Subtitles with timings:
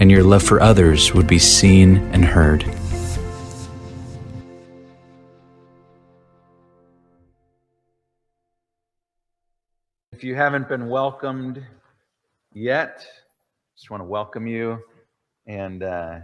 [0.00, 2.64] and your love for others would be seen and heard.
[10.10, 11.62] If you haven't been welcomed
[12.52, 13.06] yet,
[13.76, 14.78] just want to welcome you
[15.46, 16.18] and uh,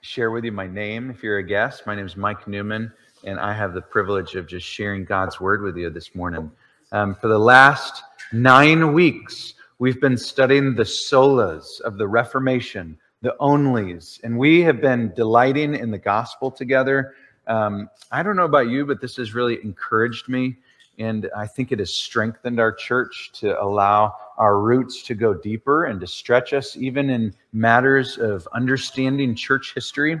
[0.00, 1.10] share with you my name.
[1.10, 2.90] If you're a guest, my name is Mike Newman,
[3.24, 6.50] and I have the privilege of just sharing God's word with you this morning.
[6.90, 8.02] Um, for the last
[8.32, 14.80] nine weeks, We've been studying the solas of the Reformation, the onlys, and we have
[14.80, 17.14] been delighting in the gospel together.
[17.46, 20.56] Um, I don't know about you, but this has really encouraged me,
[20.98, 25.84] and I think it has strengthened our church to allow our roots to go deeper
[25.84, 30.20] and to stretch us even in matters of understanding church history.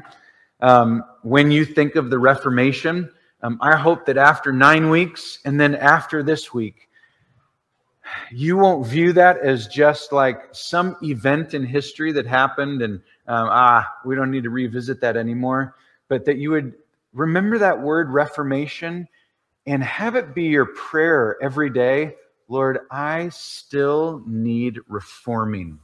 [0.60, 3.10] Um, when you think of the Reformation,
[3.42, 6.87] um, I hope that after nine weeks and then after this week,
[8.30, 12.94] you won't view that as just like some event in history that happened and
[13.26, 15.74] um, ah, we don't need to revisit that anymore,
[16.08, 16.74] but that you would
[17.12, 19.06] remember that word reformation
[19.66, 22.14] and have it be your prayer every day.
[22.48, 25.78] Lord, I still need reforming.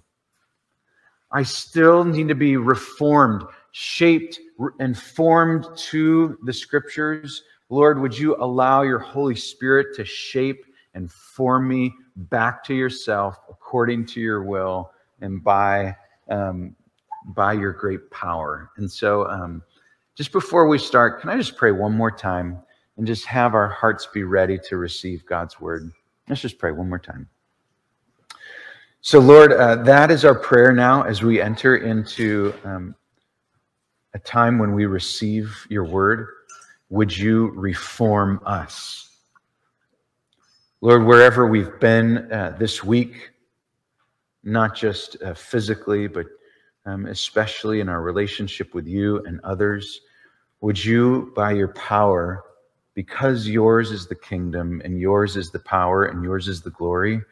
[1.31, 4.39] I still need to be reformed, shaped,
[4.79, 7.43] and formed to the scriptures.
[7.69, 10.65] Lord, would you allow your Holy Spirit to shape
[10.95, 15.97] and form me back to yourself according to your will and by
[16.31, 16.75] um,
[17.29, 18.71] by your great power.
[18.77, 19.63] And so, um,
[20.15, 22.59] just before we start, can I just pray one more time
[22.97, 25.91] and just have our hearts be ready to receive God's word?
[26.29, 27.29] Let's just pray one more time.
[29.01, 32.95] So, Lord, uh, that is our prayer now as we enter into um,
[34.15, 36.29] a time when we receive your word.
[36.91, 39.04] Would you reform us?
[40.85, 43.31] Lord, wherever we've been uh, this week,
[44.43, 46.27] not just uh, physically, but
[46.85, 50.03] um, especially in our relationship with you and others,
[50.61, 52.45] would you, by your power,
[52.93, 57.23] because yours is the kingdom and yours is the power and yours is the glory,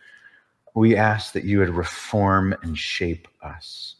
[0.74, 3.96] we ask that you would reform and shape us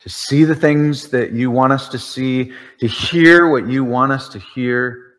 [0.00, 2.50] to see the things that you want us to see,
[2.80, 5.11] to hear what you want us to hear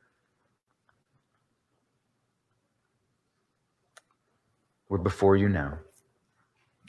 [4.94, 5.80] We're before you now.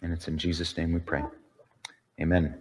[0.03, 1.23] And it's in Jesus' name we pray.
[2.21, 2.61] Amen.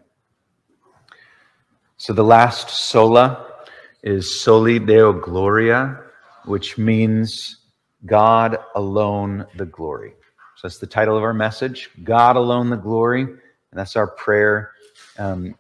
[1.98, 3.66] So the last sola
[4.04, 6.00] is soli deo gloria,
[6.46, 7.58] which means
[8.06, 10.14] God alone the glory.
[10.56, 13.24] So that's the title of our message God alone the glory.
[13.24, 13.42] And
[13.74, 14.72] that's our prayer.
[15.20, 15.56] Um,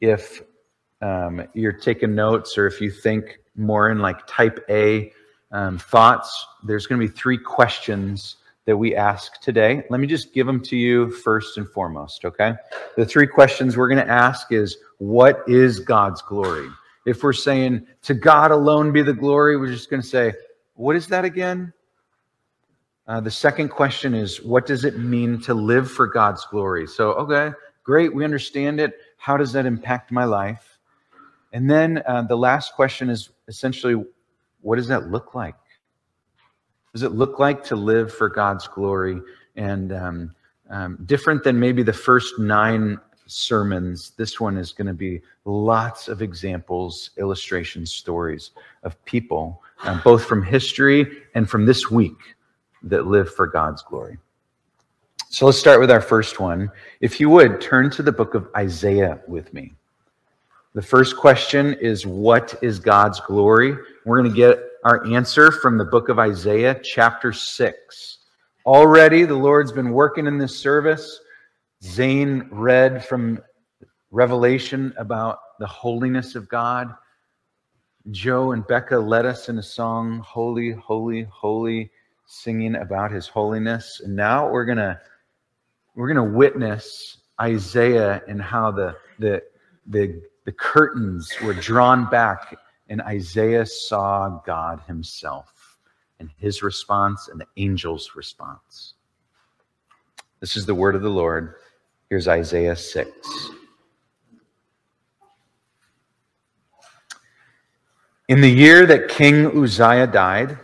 [0.00, 0.42] if
[1.00, 5.12] um, you're taking notes or if you think more in like type A
[5.52, 8.34] um, thoughts, there's going to be three questions
[8.68, 9.82] that we ask today.
[9.88, 12.52] Let me just give them to you first and foremost, okay?
[12.98, 16.68] The three questions we're going to ask is what is God's glory?
[17.06, 20.34] If we're saying to God alone be the glory, we're just going to say,
[20.74, 21.72] what is that again?
[23.06, 26.86] Uh, the second question is, what does it mean to live for God's glory?
[26.86, 28.98] So, okay, great, we understand it.
[29.16, 30.78] How does that impact my life?
[31.54, 34.04] And then uh, the last question is essentially,
[34.60, 35.54] what does that look like?
[36.92, 39.20] Does it look like to live for God's glory?
[39.56, 40.34] And um,
[40.70, 46.08] um, different than maybe the first nine sermons, this one is going to be lots
[46.08, 48.50] of examples, illustrations, stories
[48.82, 52.18] of people, uh, both from history and from this week,
[52.82, 54.18] that live for God's glory.
[55.30, 56.70] So let's start with our first one.
[57.00, 59.74] If you would, turn to the book of Isaiah with me.
[60.74, 63.76] The first question is What is God's glory?
[64.04, 68.18] We're going to get our answer from the book of Isaiah, chapter 6.
[68.64, 71.20] Already, the Lord's been working in this service.
[71.82, 73.40] Zane read from
[74.10, 76.94] Revelation about the holiness of God.
[78.10, 81.90] Joe and Becca led us in a song, Holy, Holy, Holy,
[82.26, 84.00] singing about his holiness.
[84.04, 85.00] And now we're going to
[85.94, 89.42] we're going to witness Isaiah and how the, the,
[89.86, 92.56] the, the curtains were drawn back
[92.88, 95.76] and Isaiah saw God himself
[96.20, 98.94] and his response and the angel's response.
[100.40, 101.54] This is the word of the Lord.
[102.08, 103.10] Here's Isaiah 6.
[108.28, 110.58] In the year that King Uzziah died,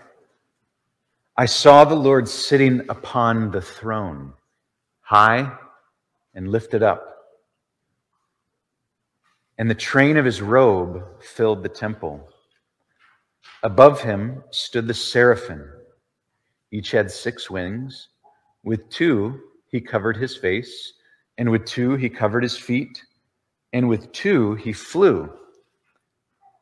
[1.37, 4.35] I saw the Lord sitting upon the throne,
[5.01, 5.51] high
[6.35, 7.14] and lifted up
[9.59, 12.29] and the train of his robe filled the temple.
[13.63, 15.71] Above him stood the seraphim.
[16.71, 18.09] Each had six wings.
[18.65, 20.95] With two he covered his face,
[21.39, 23.03] and with two he covered his feet,
[23.73, 25.33] and with two he flew.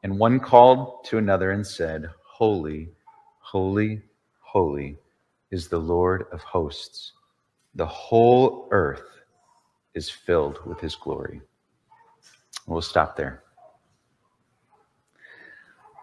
[0.03, 2.91] And one called to another and said, Holy,
[3.41, 4.03] holy,
[4.41, 4.99] holy
[5.51, 7.13] is the Lord of hosts.
[7.75, 9.21] The whole earth
[9.95, 11.41] is filled with his glory.
[12.67, 13.43] We'll stop there.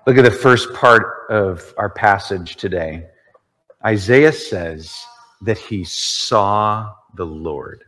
[0.05, 3.07] Look at the first part of our passage today.
[3.85, 4.97] Isaiah says
[5.41, 7.85] that he saw the Lord.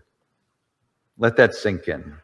[1.18, 2.16] Let that sink in.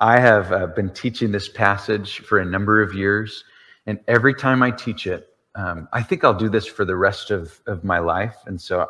[0.00, 3.44] I have uh, been teaching this passage for a number of years,
[3.86, 7.30] and every time I teach it, um, I think I'll do this for the rest
[7.30, 8.36] of, of my life.
[8.46, 8.86] And so,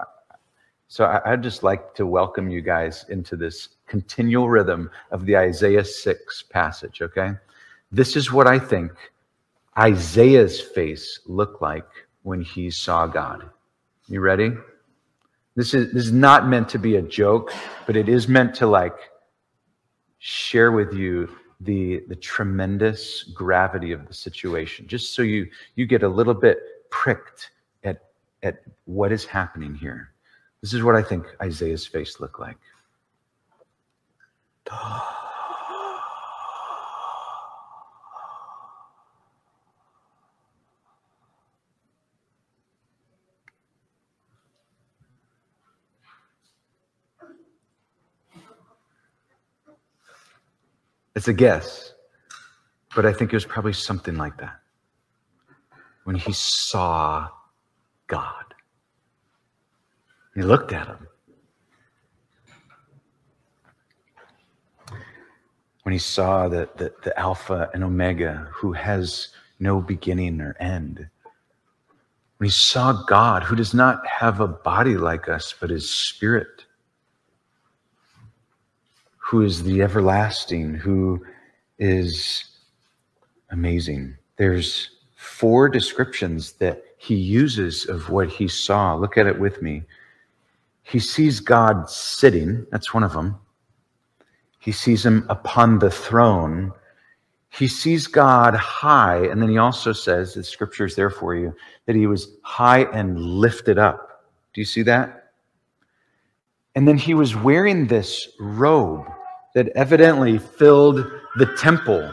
[0.88, 5.36] so I, I'd just like to welcome you guys into this continual rhythm of the
[5.36, 7.32] Isaiah 6 passage, okay?
[7.92, 8.92] This is what I think
[9.78, 11.86] Isaiah's face looked like
[12.22, 13.48] when he saw God.
[14.08, 14.52] You ready?
[15.56, 17.52] This is, this is not meant to be a joke,
[17.86, 18.96] but it is meant to like
[20.19, 21.28] share with you
[21.60, 26.58] the, the tremendous gravity of the situation, just so you, you get a little bit
[26.90, 27.50] pricked
[27.84, 28.02] at,
[28.42, 30.10] at what is happening here.
[30.60, 32.56] This is what I think Isaiah's face looked like.
[51.14, 51.94] It's a guess,
[52.96, 54.60] but I think it was probably something like that.
[56.05, 57.28] When he saw
[58.08, 58.55] God,
[60.34, 61.06] he looked at him.
[65.84, 69.28] When he saw the, the, the Alpha and Omega, who has
[69.60, 71.08] no beginning or end.
[72.38, 76.64] When he saw God, who does not have a body like us, but is spirit
[79.25, 81.25] who is the everlasting, who
[81.78, 82.44] is
[83.50, 84.14] amazing.
[84.36, 88.94] There's four descriptions that he uses of what he saw.
[88.94, 89.82] Look at it with me.
[90.82, 93.36] He sees God sitting, that's one of them.
[94.64, 96.72] He sees him upon the throne.
[97.50, 101.55] He sees God high, and then he also says, the scripture is there for you,
[101.84, 104.25] that he was high and lifted up.
[104.55, 105.32] Do you see that?
[106.75, 109.06] And then he was wearing this robe
[109.55, 111.06] that evidently filled
[111.37, 112.12] the temple.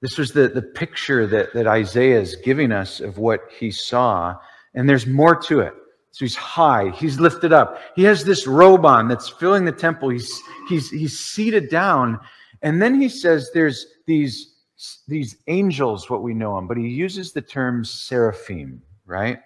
[0.00, 4.36] This was the, the picture that, that Isaiah is giving us of what he saw.
[4.74, 5.74] And there's more to it.
[6.12, 7.80] So he's high, he's lifted up.
[7.96, 10.10] He has this robe on that's filling the temple.
[10.10, 12.18] He's, he's, he's seated down.
[12.62, 14.54] And then he says there's these,
[15.06, 19.38] these angels, what we know them, but he uses the term seraphim, right?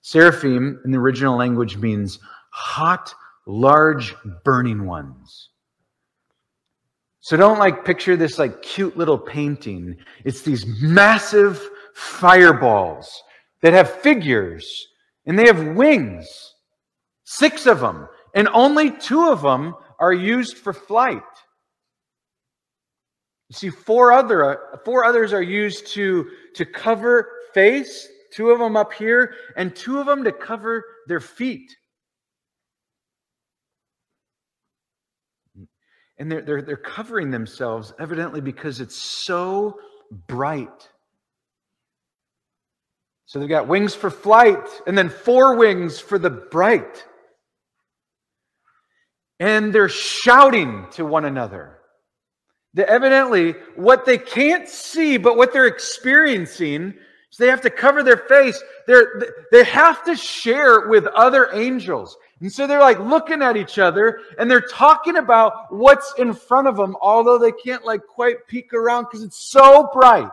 [0.00, 2.18] Seraphim in the original language means
[2.50, 3.14] hot,
[3.46, 4.14] large,
[4.44, 5.50] burning ones.
[7.20, 9.96] So don't like picture this like cute little painting.
[10.24, 13.22] It's these massive fireballs
[13.60, 14.88] that have figures
[15.26, 16.54] and they have wings.
[17.22, 18.08] Six of them.
[18.34, 21.22] And only two of them are used for flight.
[23.48, 28.76] You see, four other four others are used to, to cover face, two of them
[28.76, 31.76] up here, and two of them to cover their feet.
[36.18, 39.78] And they're, they're, they're covering themselves, evidently, because it's so
[40.26, 40.88] bright.
[43.26, 47.04] So they've got wings for flight and then four wings for the bright.
[49.40, 51.78] And they're shouting to one another.
[52.74, 56.94] They evidently, what they can't see, but what they're experiencing,
[57.30, 58.62] is they have to cover their face.
[58.86, 62.16] They're, they have to share with other angels.
[62.40, 66.66] And so they're like looking at each other and they're talking about what's in front
[66.66, 70.28] of them, although they can't like quite peek around because it's so bright.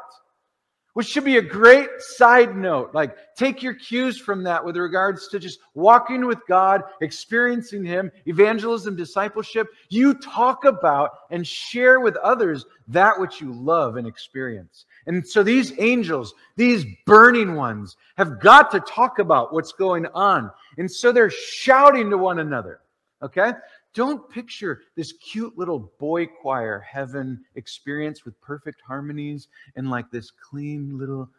[0.93, 2.93] Which should be a great side note.
[2.93, 8.11] Like, take your cues from that with regards to just walking with God, experiencing Him,
[8.25, 9.67] evangelism, discipleship.
[9.89, 14.85] You talk about and share with others that which you love and experience.
[15.05, 20.51] And so these angels, these burning ones, have got to talk about what's going on.
[20.77, 22.81] And so they're shouting to one another.
[23.21, 23.51] Okay?
[23.95, 30.31] Don't picture this cute little boy choir heaven experience with perfect harmonies and like this
[30.31, 31.29] clean little.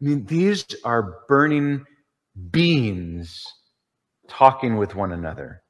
[0.00, 1.84] I mean, these are burning
[2.50, 3.44] beings
[4.28, 5.62] talking with one another.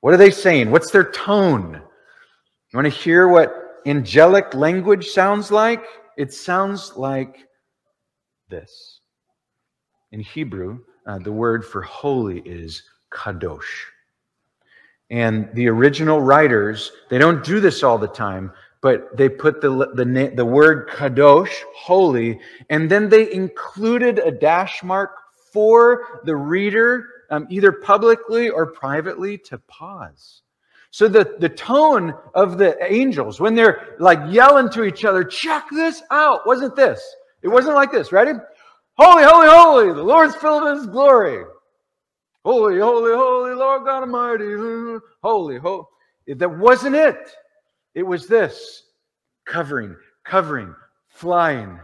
[0.00, 0.70] What are they saying?
[0.70, 1.72] What's their tone?
[1.72, 3.54] You want to hear what
[3.86, 5.82] angelic language sounds like?
[6.18, 7.38] It sounds like
[8.50, 9.00] this.
[10.12, 13.62] In Hebrew, uh, the word for holy is kadosh.
[15.10, 19.70] And the original writers, they don't do this all the time, but they put the,
[19.94, 25.12] the, the word kadosh, holy, and then they included a dash mark
[25.52, 30.42] for the reader, um, either publicly or privately, to pause.
[30.90, 35.64] So the, the tone of the angels, when they're like yelling to each other, check
[35.72, 37.02] this out, wasn't this.
[37.42, 38.12] It wasn't like this.
[38.12, 38.32] Ready?
[38.96, 41.44] Holy, holy, holy, the Lord's filled with his glory.
[42.44, 45.00] Holy, holy, holy, Lord God Almighty.
[45.22, 45.86] Holy, holy.
[46.26, 47.30] That wasn't it.
[47.94, 48.82] It was this
[49.46, 50.74] covering, covering,
[51.08, 51.80] flying.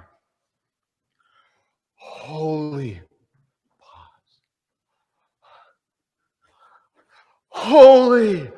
[1.94, 3.00] Holy.
[3.78, 4.40] Pause.
[7.48, 8.50] Holy.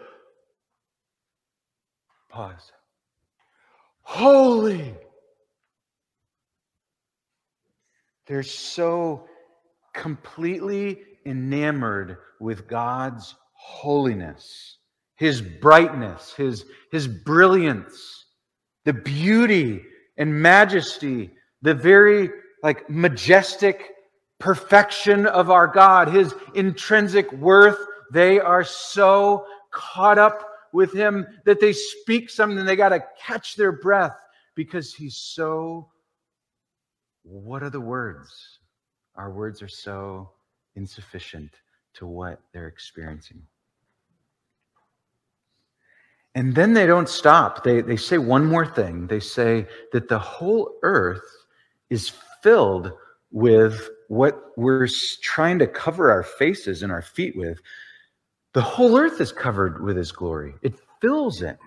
[2.30, 2.72] Pause.
[4.02, 4.94] Holy.
[8.26, 9.28] They're so
[9.94, 14.78] completely enamored with God's holiness,
[15.16, 18.26] His brightness, His, His brilliance,
[18.84, 19.82] the beauty
[20.16, 21.30] and majesty,
[21.62, 22.30] the very
[22.62, 23.90] like majestic
[24.38, 27.78] perfection of our God, His intrinsic worth.
[28.12, 33.56] They are so caught up with Him that they speak something, they got to catch
[33.56, 34.16] their breath
[34.54, 35.88] because He's so.
[37.24, 38.58] What are the words?
[39.14, 40.30] Our words are so
[40.76, 41.50] insufficient
[41.94, 43.42] to what they're experiencing.
[46.34, 47.62] And then they don't stop.
[47.62, 49.06] They, they say one more thing.
[49.06, 51.20] They say that the whole earth
[51.90, 52.12] is
[52.42, 52.92] filled
[53.30, 54.88] with what we're
[55.22, 57.58] trying to cover our faces and our feet with.
[58.54, 61.58] The whole earth is covered with his glory, it fills it.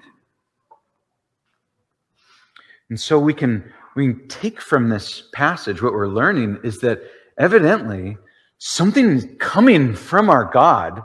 [2.90, 7.02] And so we can we can take from this passage what we're learning is that
[7.40, 8.18] evidently
[8.68, 11.04] something coming from our God,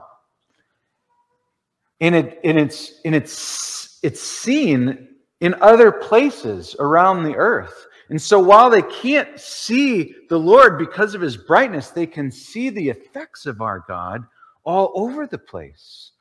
[2.00, 5.09] and it and it's and it's it's seen
[5.40, 7.87] in other places around the earth.
[8.09, 12.71] And so while they can't see the Lord because of his brightness, they can see
[12.71, 14.25] the effects of our God
[14.64, 16.12] all over the place.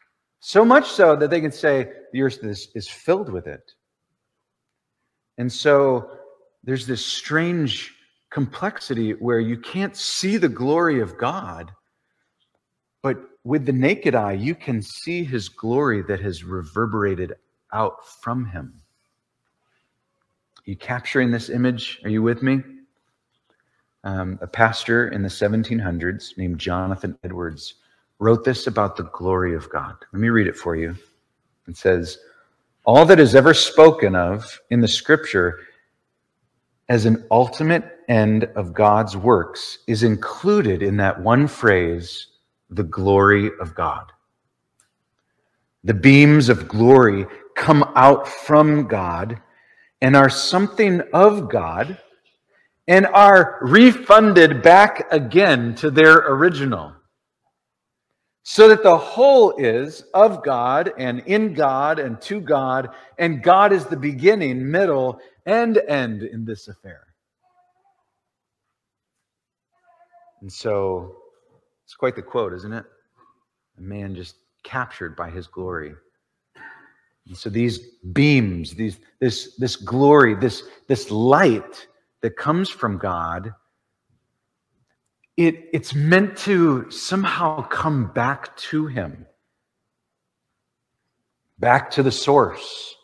[0.41, 3.71] So much so that they can say the earth is, is filled with it.
[5.37, 6.11] And so
[6.63, 7.95] there's this strange
[8.29, 11.71] complexity where you can't see the glory of God,
[13.01, 17.33] but with the naked eye, you can see his glory that has reverberated
[17.73, 18.81] out from him.
[20.57, 21.99] Are you capturing this image?
[22.03, 22.61] Are you with me?
[24.03, 27.75] Um, a pastor in the 1700s named Jonathan Edwards
[28.19, 29.95] wrote this about the glory of God.
[30.13, 30.95] Let me read it for you.
[31.67, 32.19] It says,
[32.85, 35.59] All that is ever spoken of in the scripture
[36.89, 42.27] as an ultimate end of God's works is included in that one phrase,
[42.71, 44.11] the glory of God.
[45.83, 49.39] The beams of glory come out from God
[50.01, 51.97] and are something of God
[52.87, 56.95] and are refunded back again to their original.
[58.41, 63.71] So that the whole is of God and in God and to God, and God
[63.71, 67.07] is the beginning, middle, and end in this affair.
[70.41, 71.15] And so
[71.85, 72.85] it's quite the quote, isn't it?
[73.77, 75.93] A man just captured by his glory.
[77.27, 77.79] And so these
[78.13, 81.87] beams, these this this glory, this this light
[82.21, 83.53] that comes from God,
[85.37, 89.25] it, it's meant to somehow come back to him.
[91.59, 92.95] Back to the source.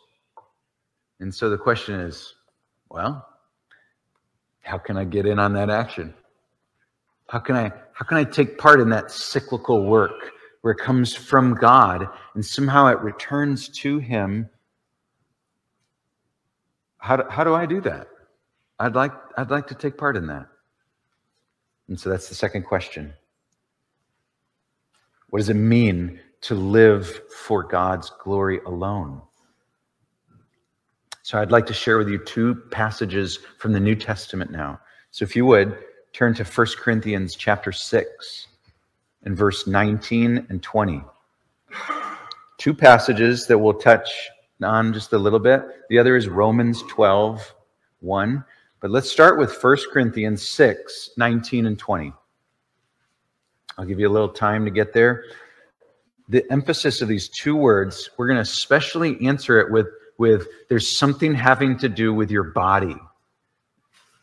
[1.20, 2.34] And so the question is,
[2.90, 3.26] well,
[4.62, 6.14] how can I get in on that action?
[7.28, 11.14] How can I how can I take part in that cyclical work where it comes
[11.14, 14.48] from God and somehow it returns to him?
[16.98, 18.08] How do, how do I do that?
[18.78, 20.46] I'd like I'd like to take part in that.
[21.88, 23.14] And so that's the second question.
[25.30, 29.22] What does it mean to live for God's glory alone?
[31.26, 34.78] So I'd like to share with you two passages from the New Testament now.
[35.10, 35.76] So if you would,
[36.12, 38.46] turn to 1 Corinthians chapter 6
[39.24, 41.02] and verse 19 and 20.
[42.58, 44.08] two passages that we'll touch
[44.62, 45.62] on just a little bit.
[45.88, 47.54] The other is Romans 12,
[47.98, 48.44] 1.
[48.78, 52.12] But let's start with 1 Corinthians 6, 19 and 20.
[53.76, 55.24] I'll give you a little time to get there.
[56.28, 60.88] The emphasis of these two words, we're going to especially answer it with, with there's
[60.88, 62.96] something having to do with your body.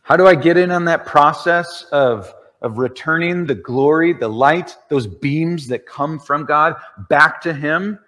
[0.03, 4.75] How do I get in on that process of, of returning the glory, the light,
[4.89, 6.75] those beams that come from God
[7.09, 7.99] back to Him?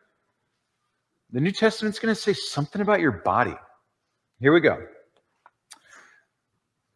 [1.31, 3.55] The New Testament's going to say something about your body.
[4.39, 4.85] Here we go.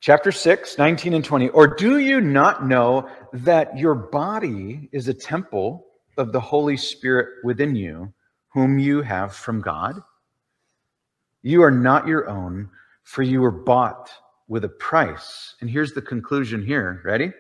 [0.02, 1.50] Chapter 6, 19 and 20.
[1.50, 5.86] Or do you not know that your body is a temple
[6.18, 8.14] of the Holy Spirit within you,
[8.50, 10.02] whom you have from God?
[11.42, 12.70] You are not your own,
[13.04, 14.10] for you were bought
[14.48, 15.56] with a price.
[15.62, 17.02] And here's the conclusion here.
[17.06, 17.32] Ready?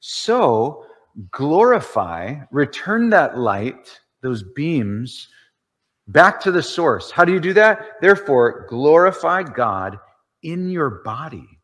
[0.00, 0.84] So
[1.30, 5.28] glorify, return that light, those beams,
[6.08, 7.10] back to the source.
[7.10, 8.00] How do you do that?
[8.00, 9.98] Therefore, glorify God
[10.42, 11.56] in your body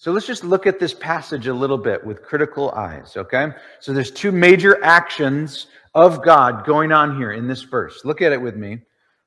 [0.00, 3.48] so let's just look at this passage a little bit with critical eyes, okay?
[3.80, 8.02] So there's two major actions of God going on here in this verse.
[8.02, 8.80] Look at it with me.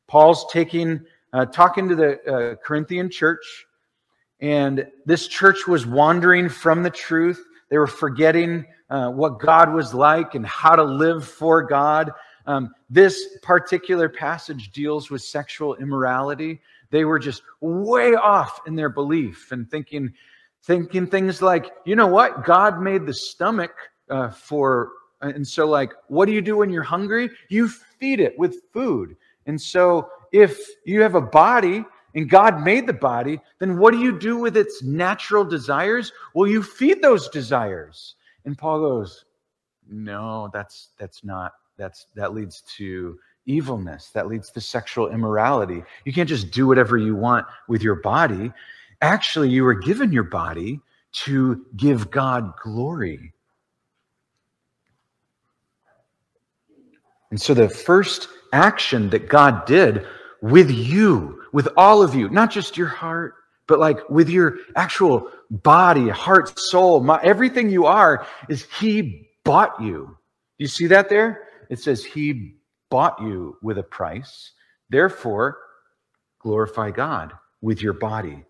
[0.08, 1.02] Paul's taking
[1.34, 3.66] uh, talking to the uh, Corinthian church,
[4.40, 7.44] and this church was wandering from the truth.
[7.70, 12.12] They were forgetting uh, what God was like and how to live for God.
[12.46, 16.62] Um, this particular passage deals with sexual immorality.
[16.92, 20.14] They were just way off in their belief and thinking,
[20.64, 22.46] thinking things like, you know what?
[22.46, 23.72] God made the stomach
[24.10, 24.92] uh, for,
[25.22, 27.30] and so, like, what do you do when you're hungry?
[27.50, 29.16] You feed it with food.
[29.46, 31.86] And so, if you have a body
[32.16, 36.12] and God made the body, then what do you do with its natural desires?
[36.34, 38.16] Well, you feed those desires.
[38.46, 39.26] And Paul goes,
[39.90, 46.14] no, that's that's not that's that leads to evilness that leads to sexual immorality you
[46.14, 48.54] can't just do whatever you want with your body
[49.04, 50.80] Actually, you were given your body
[51.12, 53.34] to give God glory.
[57.34, 60.06] And so the first action that God did
[60.44, 63.34] with you, with all of you, not just your heart,
[63.68, 69.82] but like with your actual body, heart, soul, my, everything you are, is He bought
[69.82, 70.16] you.
[70.60, 71.48] You see that there?
[71.72, 72.54] It says He
[72.92, 74.52] bought you with a price.
[74.92, 75.58] Therefore,
[76.40, 78.46] glorify God with your body.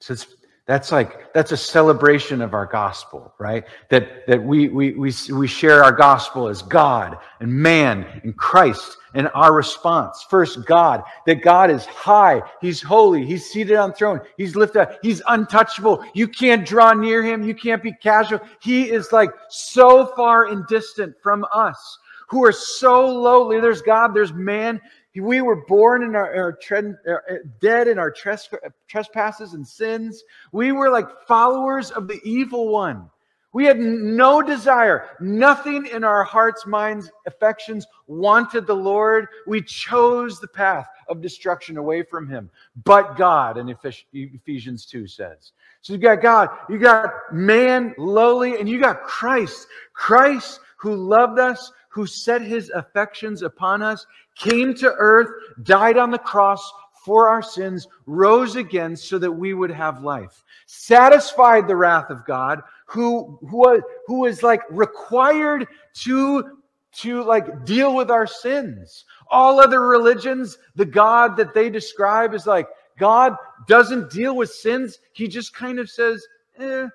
[0.00, 0.26] So it's,
[0.66, 3.64] that's like that's a celebration of our gospel, right?
[3.88, 8.96] That that we we we we share our gospel as God and man and Christ
[9.14, 10.26] and our response.
[10.28, 14.98] First, God, that God is high, He's holy, He's seated on throne, He's lifted up,
[15.02, 16.04] He's untouchable.
[16.14, 18.40] You can't draw near Him, you can't be casual.
[18.60, 21.98] He is like so far and distant from us
[22.28, 23.60] who are so lowly.
[23.60, 24.80] There's God, there's man,
[25.20, 28.48] we were born in our, our uh, uh, dead in our tres-
[28.88, 30.22] trespasses and sins.
[30.52, 33.10] We were like followers of the evil one.
[33.52, 39.28] We had no desire, nothing in our hearts, minds, affections wanted the Lord.
[39.46, 42.50] We chose the path of destruction away from Him.
[42.84, 43.74] But God, and
[44.12, 45.52] Ephesians 2 says.
[45.80, 49.68] So you got God, you got man lowly, and you got Christ.
[49.94, 55.30] Christ who loved us, who set his affections upon us, came to earth,
[55.62, 56.60] died on the cross
[56.92, 62.26] for our sins, rose again so that we would have life, satisfied the wrath of
[62.26, 66.58] God, who, who, who is like required to,
[66.92, 69.06] to like deal with our sins.
[69.30, 74.98] All other religions, the God that they describe is like, God doesn't deal with sins.
[75.12, 76.26] He just kind of says,
[76.58, 76.88] eh,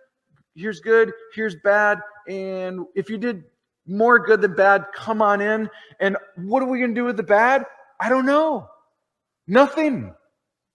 [0.53, 1.97] here's good, here's bad.
[2.27, 3.45] And if you did
[3.87, 4.85] more good than bad.
[4.93, 5.69] Come on in.
[5.99, 7.65] And what are we going to do with the bad?
[7.99, 8.67] I don't know.
[9.47, 10.13] Nothing.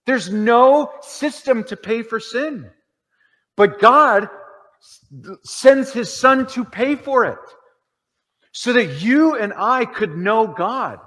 [0.07, 2.71] There's no system to pay for sin.
[3.57, 4.29] But God
[5.45, 7.38] sends his son to pay for it
[8.53, 10.99] so that you and I could know God.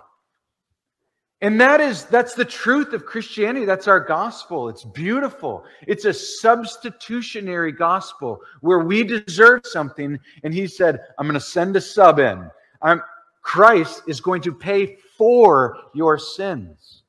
[1.42, 3.66] And that is that's the truth of Christianity.
[3.66, 4.68] That's our gospel.
[4.68, 5.64] It's beautiful.
[5.88, 11.76] It's a substitutionary gospel where we deserve something and he said, "I'm going to send
[11.78, 12.50] a sub in.
[12.82, 13.02] I'm
[13.42, 17.04] Christ is going to pay for your sins."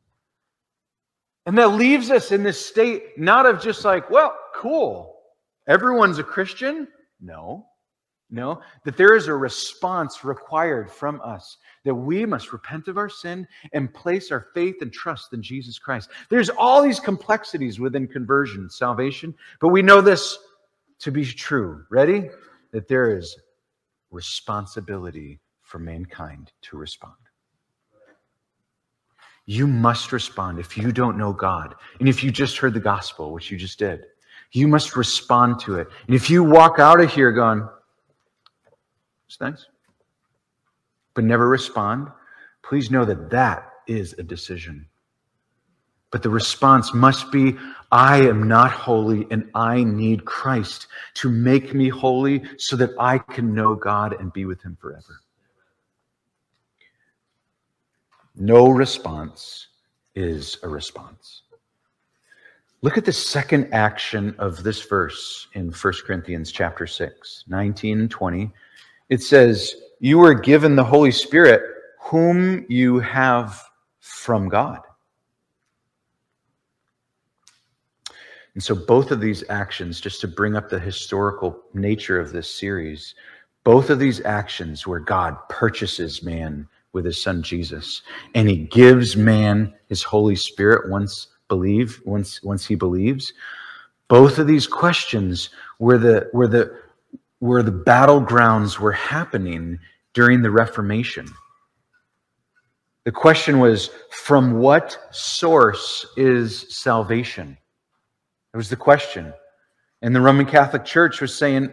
[1.47, 5.17] And that leaves us in this state not of just like, well, cool.
[5.67, 6.87] Everyone's a Christian?
[7.21, 7.67] No.
[8.33, 13.09] No, that there is a response required from us, that we must repent of our
[13.09, 16.11] sin and place our faith and trust in Jesus Christ.
[16.29, 20.39] There's all these complexities within conversion, salvation, but we know this
[21.01, 21.85] to be true.
[21.91, 22.31] Ready?
[22.71, 23.37] That there is
[24.13, 27.15] responsibility for mankind to respond.
[29.47, 31.75] You must respond if you don't know God.
[31.99, 34.05] And if you just heard the gospel, which you just did,
[34.53, 35.89] you must respond to it.
[36.07, 37.69] And if you walk out of here going,
[39.31, 39.67] it's nice,
[41.15, 42.09] but never respond,
[42.65, 44.89] please know that that is a decision.
[46.11, 47.57] But the response must be
[47.93, 53.19] I am not holy and I need Christ to make me holy so that I
[53.19, 55.21] can know God and be with Him forever.
[58.35, 59.69] No response
[60.17, 61.43] is a response.
[62.83, 68.11] Look at the second action of this verse in 1 Corinthians chapter 6, 19 and
[68.11, 68.53] 20.
[69.11, 71.63] It says, You were given the Holy Spirit,
[72.01, 73.61] whom you have
[73.99, 74.81] from God.
[78.55, 82.53] And so, both of these actions, just to bring up the historical nature of this
[82.53, 83.15] series,
[83.65, 88.03] both of these actions where God purchases man with his son Jesus
[88.35, 93.33] and he gives man his Holy Spirit once believe once once he believes
[94.09, 96.77] both of these questions were the were the
[97.41, 99.79] where the battlegrounds were happening
[100.15, 101.27] during the Reformation.
[103.05, 107.57] The question was from what source is salvation?
[108.53, 109.33] It was the question.
[110.03, 111.71] And the Roman Catholic Church was saying,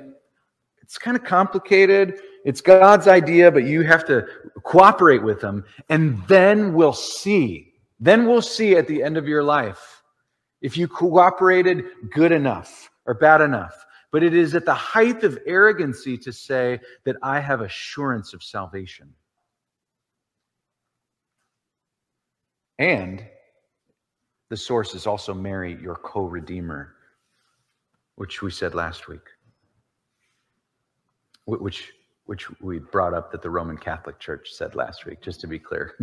[0.81, 2.19] it's kind of complicated.
[2.45, 4.25] It's God's idea, but you have to
[4.63, 5.65] cooperate with Him.
[5.89, 7.73] And then we'll see.
[7.99, 10.01] Then we'll see at the end of your life
[10.61, 13.85] if you cooperated good enough or bad enough.
[14.11, 18.41] But it is at the height of arrogancy to say that I have assurance of
[18.41, 19.13] salvation.
[22.79, 23.25] And
[24.49, 26.93] the source is also Mary, your co redeemer,
[28.15, 29.27] which we said last week,
[31.45, 31.91] which,
[32.25, 35.59] which we brought up that the Roman Catholic Church said last week, just to be
[35.59, 35.95] clear.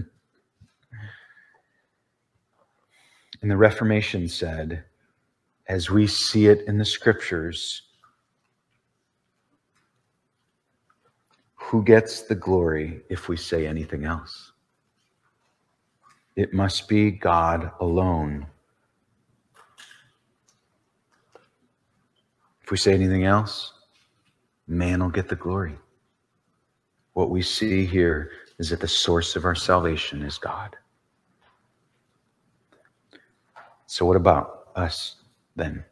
[3.43, 4.85] and the Reformation said,
[5.69, 7.83] as we see it in the scriptures,
[11.65, 14.53] who gets the glory if we say anything else?
[16.37, 18.47] It must be God alone.
[22.63, 23.73] If we say anything else,
[24.69, 25.77] man will get the glory.
[27.15, 30.77] What we see here is that the source of our salvation is God.
[33.87, 35.17] So, what about us
[35.57, 35.85] then?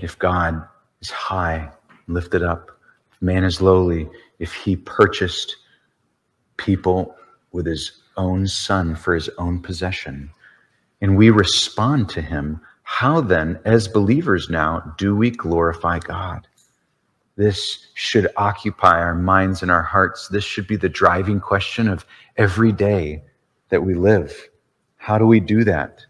[0.00, 0.66] If God
[1.00, 1.70] is high,
[2.06, 2.78] lifted up,
[3.20, 5.56] man is lowly, if he purchased
[6.56, 7.14] people
[7.52, 10.30] with his own son for his own possession,
[11.00, 16.46] and we respond to him, how then, as believers now, do we glorify God?
[17.36, 20.28] This should occupy our minds and our hearts.
[20.28, 23.22] This should be the driving question of every day
[23.68, 24.48] that we live.
[24.96, 26.04] How do we do that?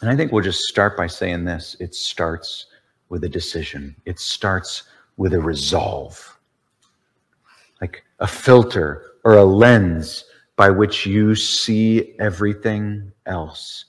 [0.00, 2.66] And I think we'll just start by saying this it starts
[3.08, 4.84] with a decision, it starts
[5.16, 6.38] with a resolve,
[7.80, 10.24] like a filter or a lens
[10.56, 13.86] by which you see everything else,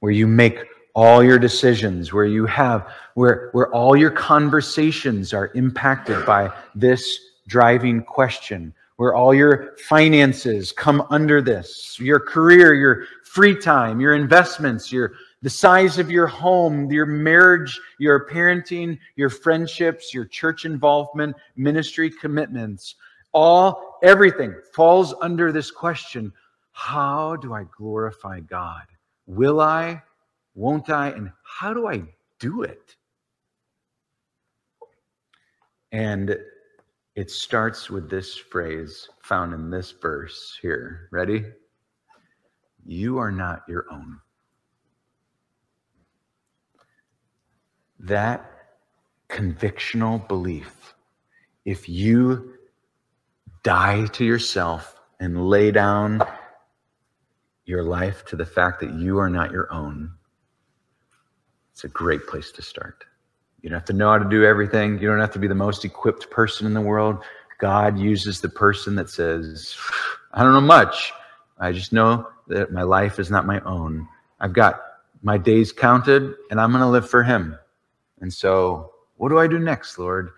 [0.00, 0.58] where you make
[0.94, 7.18] all your decisions, where you have, where, where all your conversations are impacted by this
[7.46, 14.14] driving question, where all your finances come under this, your career, your free time, your
[14.14, 20.64] investments, your the size of your home, your marriage, your parenting, your friendships, your church
[20.64, 22.94] involvement, ministry commitments,
[23.34, 26.32] all, everything falls under this question
[26.72, 28.84] How do I glorify God?
[29.26, 30.02] Will I?
[30.54, 31.08] Won't I?
[31.08, 32.02] And how do I
[32.38, 32.96] do it?
[35.92, 36.36] And
[37.14, 41.08] it starts with this phrase found in this verse here.
[41.12, 41.44] Ready?
[42.86, 44.18] You are not your own.
[48.00, 48.50] That
[49.28, 50.94] convictional belief,
[51.64, 52.54] if you
[53.64, 56.22] die to yourself and lay down
[57.64, 60.12] your life to the fact that you are not your own,
[61.72, 63.04] it's a great place to start.
[63.62, 64.98] You don't have to know how to do everything.
[64.98, 67.24] You don't have to be the most equipped person in the world.
[67.58, 69.74] God uses the person that says,
[70.34, 71.12] I don't know much.
[71.58, 74.06] I just know that my life is not my own.
[74.40, 74.82] I've got
[75.22, 77.56] my days counted and I'm going to live for Him.
[78.20, 80.30] And so, what do I do next, Lord?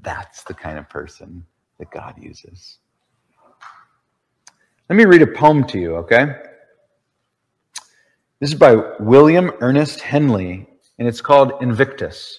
[0.00, 1.44] That's the kind of person
[1.82, 2.78] that God uses.
[4.88, 6.26] Let me read a poem to you, okay?
[8.38, 10.68] This is by William Ernest Henley,
[11.00, 12.38] and it's called Invictus.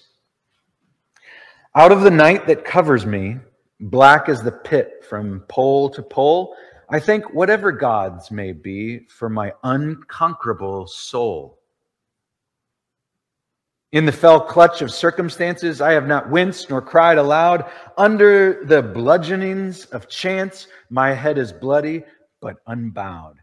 [1.74, 3.36] Out of the night that covers me,
[3.80, 6.56] black as the pit from pole to pole.
[6.88, 11.58] I thank whatever gods may be for my unconquerable soul.
[13.94, 17.70] In the fell clutch of circumstances, I have not winced nor cried aloud.
[17.96, 22.02] Under the bludgeonings of chance, my head is bloody,
[22.40, 23.36] but unbowed.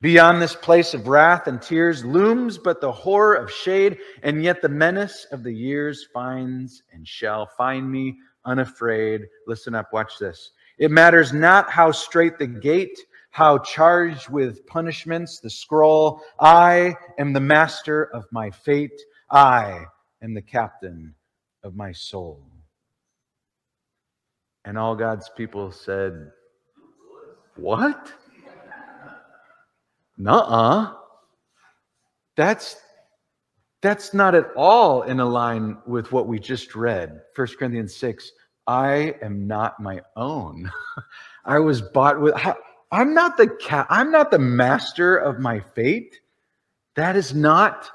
[0.00, 4.60] Beyond this place of wrath and tears looms but the horror of shade, and yet
[4.60, 9.20] the menace of the years finds and shall find me unafraid.
[9.46, 10.50] Listen up, watch this.
[10.78, 12.98] It matters not how straight the gate,
[13.30, 16.22] how charged with punishments the scroll.
[16.40, 19.00] I am the master of my fate.
[19.32, 19.86] I
[20.22, 21.14] am the captain
[21.64, 22.44] of my soul.
[24.66, 26.30] And all God's people said,
[27.56, 28.12] What?
[30.18, 30.94] Nuh-uh.
[32.36, 32.76] That's
[33.80, 37.20] that's not at all in line with what we just read.
[37.34, 38.30] 1 Corinthians 6.
[38.68, 40.70] I am not my own.
[41.44, 42.34] I was bought with
[42.92, 46.20] I'm not the cat, I'm not the master of my fate.
[46.94, 47.90] That is not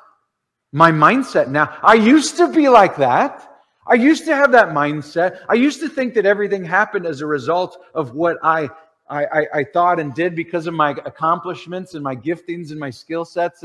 [0.71, 1.77] my mindset now.
[1.81, 3.43] I used to be like that.
[3.87, 5.39] I used to have that mindset.
[5.47, 8.69] I used to think that everything happened as a result of what I
[9.09, 12.89] I, I, I thought and did because of my accomplishments and my giftings and my
[12.89, 13.63] skill sets.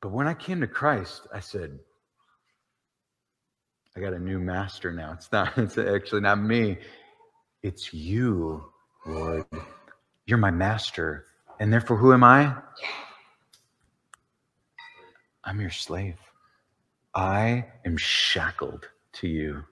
[0.00, 1.78] But when I came to Christ, I said,
[3.96, 5.12] I got a new master now.
[5.12, 6.78] It's not, it's actually not me.
[7.62, 8.64] It's you,
[9.06, 9.46] Lord.
[10.26, 11.26] You're my master.
[11.60, 12.56] And therefore, who am I?
[15.44, 16.18] I'm your slave.
[17.14, 19.64] I am shackled to you.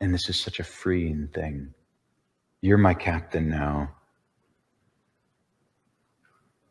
[0.00, 1.72] And this is such a freeing thing.
[2.60, 3.90] You're my captain now.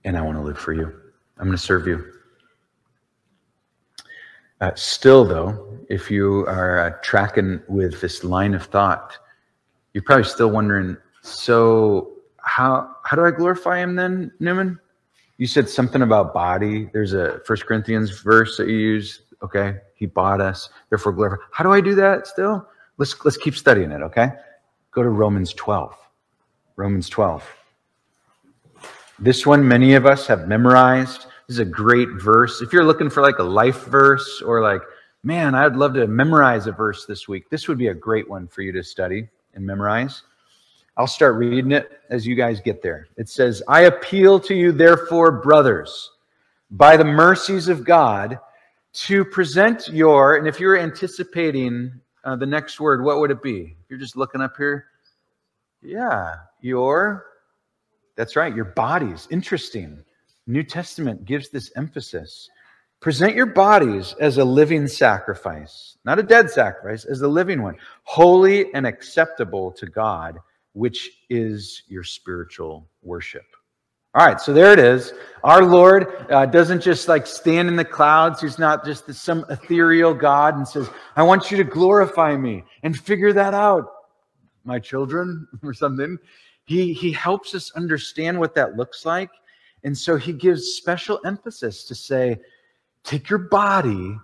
[0.05, 0.85] And I want to live for you.
[1.37, 2.13] I'm going to serve you.
[4.61, 9.17] Uh, still, though, if you are uh, tracking with this line of thought,
[9.93, 14.79] you're probably still wondering so, how, how do I glorify him then, Newman?
[15.37, 16.89] You said something about body.
[16.93, 19.21] There's a First Corinthians verse that you use.
[19.43, 21.43] Okay, he bought us, therefore glorify.
[21.51, 22.67] How do I do that still?
[22.97, 24.31] Let's, let's keep studying it, okay?
[24.91, 25.95] Go to Romans 12.
[26.75, 27.47] Romans 12.
[29.19, 31.27] This one, many of us have memorized.
[31.47, 32.61] This is a great verse.
[32.61, 34.81] If you're looking for like a life verse or like,
[35.23, 38.47] man, I'd love to memorize a verse this week, this would be a great one
[38.47, 40.23] for you to study and memorize.
[40.97, 43.07] I'll start reading it as you guys get there.
[43.17, 46.09] It says, I appeal to you, therefore, brothers,
[46.71, 48.39] by the mercies of God,
[48.93, 51.91] to present your, and if you're anticipating
[52.23, 53.77] uh, the next word, what would it be?
[53.89, 54.85] You're just looking up here.
[55.83, 57.27] Yeah, your,
[58.15, 59.27] that's right, your bodies.
[59.29, 60.03] Interesting.
[60.47, 62.49] New Testament gives this emphasis.
[63.01, 67.75] Present your bodies as a living sacrifice, not a dead sacrifice, as a living one,
[68.01, 70.39] holy and acceptable to God,
[70.77, 73.45] which is your spiritual worship.
[74.13, 75.11] All right, so there it is.
[75.43, 78.41] Our Lord uh, doesn't just like stand in the clouds.
[78.41, 82.95] He's not just some ethereal God and says, I want you to glorify me and
[82.95, 83.85] figure that out,
[84.65, 86.15] my children, or something.
[86.65, 89.31] He, he helps us understand what that looks like.
[89.83, 92.39] And so he gives special emphasis to say,
[93.03, 94.15] take your body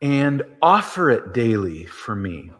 [0.00, 2.50] and offer it daily for me.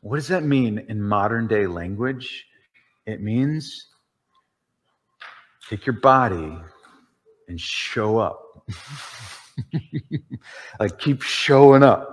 [0.00, 2.46] What does that mean in modern day language?
[3.06, 3.90] It means
[5.70, 6.58] Take your body
[7.46, 8.42] and show up.
[10.80, 12.08] like keep showing up.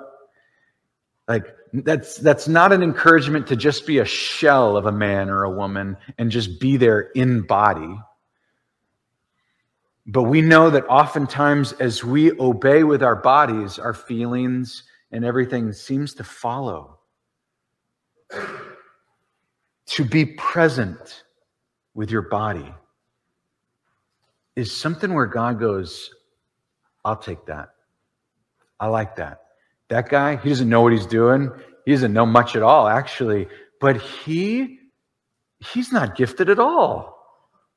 [1.27, 5.43] Like that's that's not an encouragement to just be a shell of a man or
[5.43, 7.97] a woman and just be there in body.
[10.05, 15.73] But we know that oftentimes as we obey with our bodies, our feelings and everything
[15.73, 16.96] seems to follow.
[18.31, 21.23] To be present
[21.93, 22.73] with your body
[24.55, 26.11] is something where God goes,
[27.05, 27.69] I'll take that.
[28.79, 29.41] I like that.
[29.89, 31.51] That guy, he doesn't know what he's doing.
[31.85, 33.47] He doesn't know much at all, actually.
[33.79, 34.79] But he,
[35.59, 37.17] he's not gifted at all.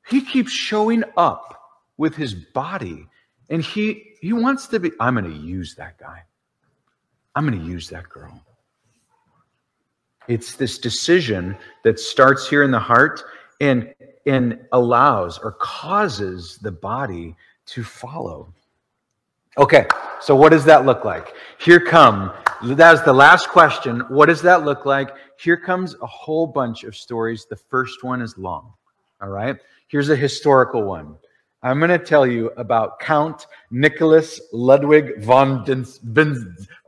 [0.07, 1.57] He keeps showing up
[1.97, 3.07] with his body.
[3.49, 6.23] And he he wants to be, I'm going to use that guy.
[7.35, 8.39] I'm going to use that girl.
[10.27, 13.23] It's this decision that starts here in the heart
[13.59, 13.93] and
[14.25, 18.53] and allows or causes the body to follow.
[19.57, 19.85] Okay,
[20.21, 21.33] so what does that look like?
[21.59, 22.31] Here come,
[22.63, 24.01] that's the last question.
[24.09, 25.09] What does that look like?
[25.37, 27.45] Here comes a whole bunch of stories.
[27.45, 28.71] The first one is long,
[29.21, 29.57] all right?
[29.87, 31.17] Here's a historical one.
[31.63, 35.99] I'm going to tell you about Count Nicholas Ludwig von, Dins,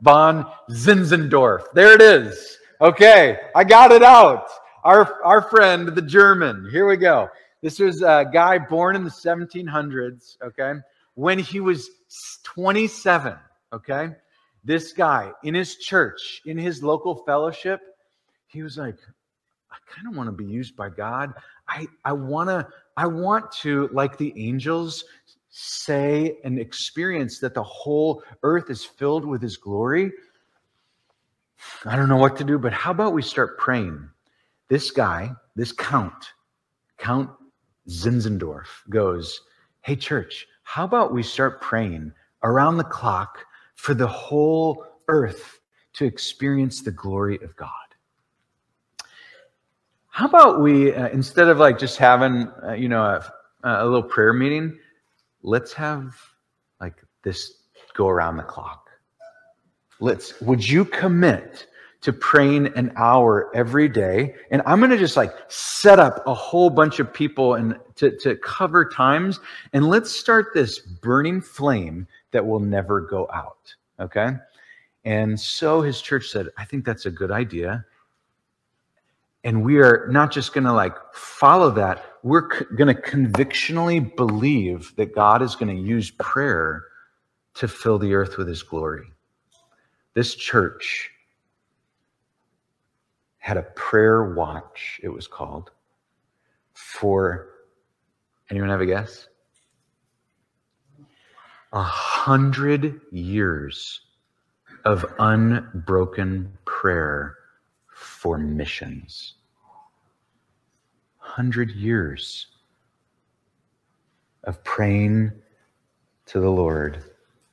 [0.00, 1.64] von Zinzendorf.
[1.74, 2.58] There it is.
[2.80, 4.48] Okay, I got it out.
[4.82, 6.68] Our, our friend, the German.
[6.70, 7.28] Here we go.
[7.62, 10.74] This was a guy born in the 1700s, okay?
[11.14, 11.88] When he was
[12.42, 13.36] 27,
[13.72, 14.10] okay?
[14.64, 17.80] This guy in his church, in his local fellowship,
[18.46, 18.98] he was like,
[19.70, 21.32] I kind of want to be used by God.
[21.68, 25.04] I, I want to I want to, like the angels,
[25.50, 30.12] say and experience that the whole earth is filled with his glory.
[31.84, 34.08] I don't know what to do, but how about we start praying?
[34.68, 36.32] This guy, this count,
[36.98, 37.30] Count
[37.88, 39.40] Zinzendorf, goes,
[39.82, 42.12] Hey, church, how about we start praying
[42.42, 45.60] around the clock for the whole earth
[45.94, 47.70] to experience the glory of God?
[50.08, 53.32] How about we, uh, instead of like just having, uh, you know, a,
[53.64, 54.78] a little prayer meeting,
[55.42, 56.14] let's have
[56.80, 57.64] like this
[57.94, 58.83] go around the clock.
[60.00, 61.66] Let's, would you commit
[62.02, 64.34] to praying an hour every day?
[64.50, 68.16] And I'm going to just like set up a whole bunch of people and to,
[68.18, 69.40] to cover times.
[69.72, 73.74] And let's start this burning flame that will never go out.
[74.00, 74.32] Okay.
[75.04, 77.84] And so his church said, I think that's a good idea.
[79.44, 84.00] And we are not just going to like follow that, we're c- going to convictionally
[84.00, 86.84] believe that God is going to use prayer
[87.54, 89.06] to fill the earth with his glory.
[90.14, 91.10] This church
[93.38, 95.72] had a prayer watch, it was called,
[96.72, 97.48] for
[98.48, 99.28] anyone have a guess?
[101.72, 104.02] A hundred years
[104.84, 107.36] of unbroken prayer
[107.88, 109.34] for missions.
[111.18, 112.46] 100 years
[114.44, 115.32] of praying
[116.26, 117.02] to the Lord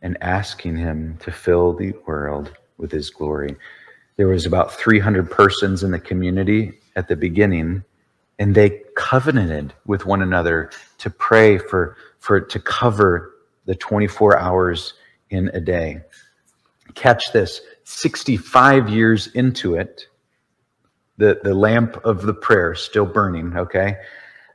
[0.01, 3.55] and asking Him to fill the world with His glory.
[4.17, 7.83] There was about 300 persons in the community at the beginning,
[8.39, 13.33] and they covenanted with one another to pray for, for to cover
[13.65, 14.93] the 24 hours
[15.29, 16.01] in a day.
[16.93, 20.07] Catch this 65 years into it,
[21.17, 23.97] the, the lamp of the prayer still burning, okay?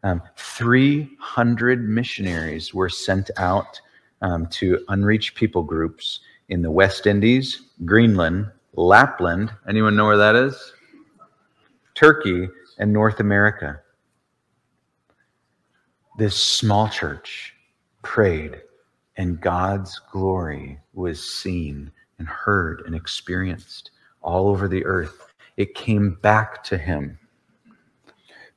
[0.02, 3.80] Um, 300 missionaries were sent out
[4.22, 9.50] um, to unreached people groups in the West Indies, Greenland, Lapland.
[9.68, 10.72] Anyone know where that is?
[11.94, 12.48] Turkey
[12.78, 13.80] and North America.
[16.18, 17.54] This small church
[18.02, 18.60] prayed,
[19.16, 23.90] and God's glory was seen and heard and experienced
[24.22, 25.26] all over the earth
[25.56, 27.18] it came back to him.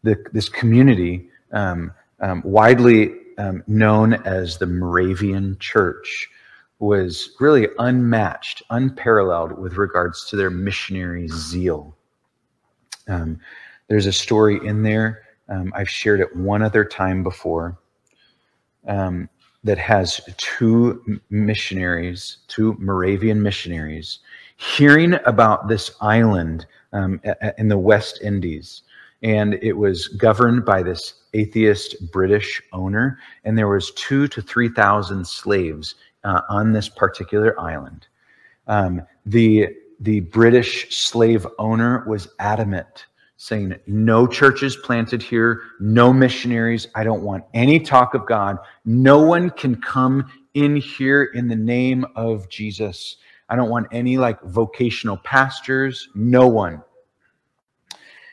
[0.03, 6.29] The, this community, um, um, widely um, known as the Moravian Church,
[6.79, 11.95] was really unmatched, unparalleled with regards to their missionary zeal.
[13.07, 13.39] Um,
[13.87, 17.77] there's a story in there, um, I've shared it one other time before,
[18.87, 19.29] um,
[19.63, 24.19] that has two missionaries, two Moravian missionaries,
[24.55, 27.19] hearing about this island um,
[27.57, 28.83] in the West Indies.
[29.21, 33.19] And it was governed by this atheist British owner.
[33.43, 38.07] And there was two to 3,000 slaves uh, on this particular island.
[38.67, 43.05] Um, the, the British slave owner was adamant,
[43.37, 46.87] saying, No churches planted here, no missionaries.
[46.95, 48.57] I don't want any talk of God.
[48.85, 53.17] No one can come in here in the name of Jesus.
[53.49, 56.83] I don't want any like vocational pastors, no one.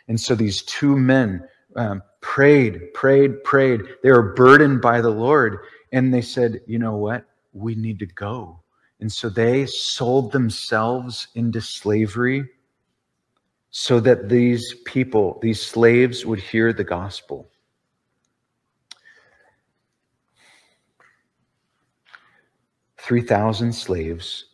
[0.08, 3.82] And so these two men um, prayed, prayed, prayed.
[4.02, 5.58] They were burdened by the Lord.
[5.92, 7.24] And they said, you know what?
[7.52, 8.60] We need to go.
[9.00, 12.48] And so they sold themselves into slavery
[13.70, 17.50] so that these people, these slaves, would hear the gospel.
[22.98, 24.46] Three thousand slaves,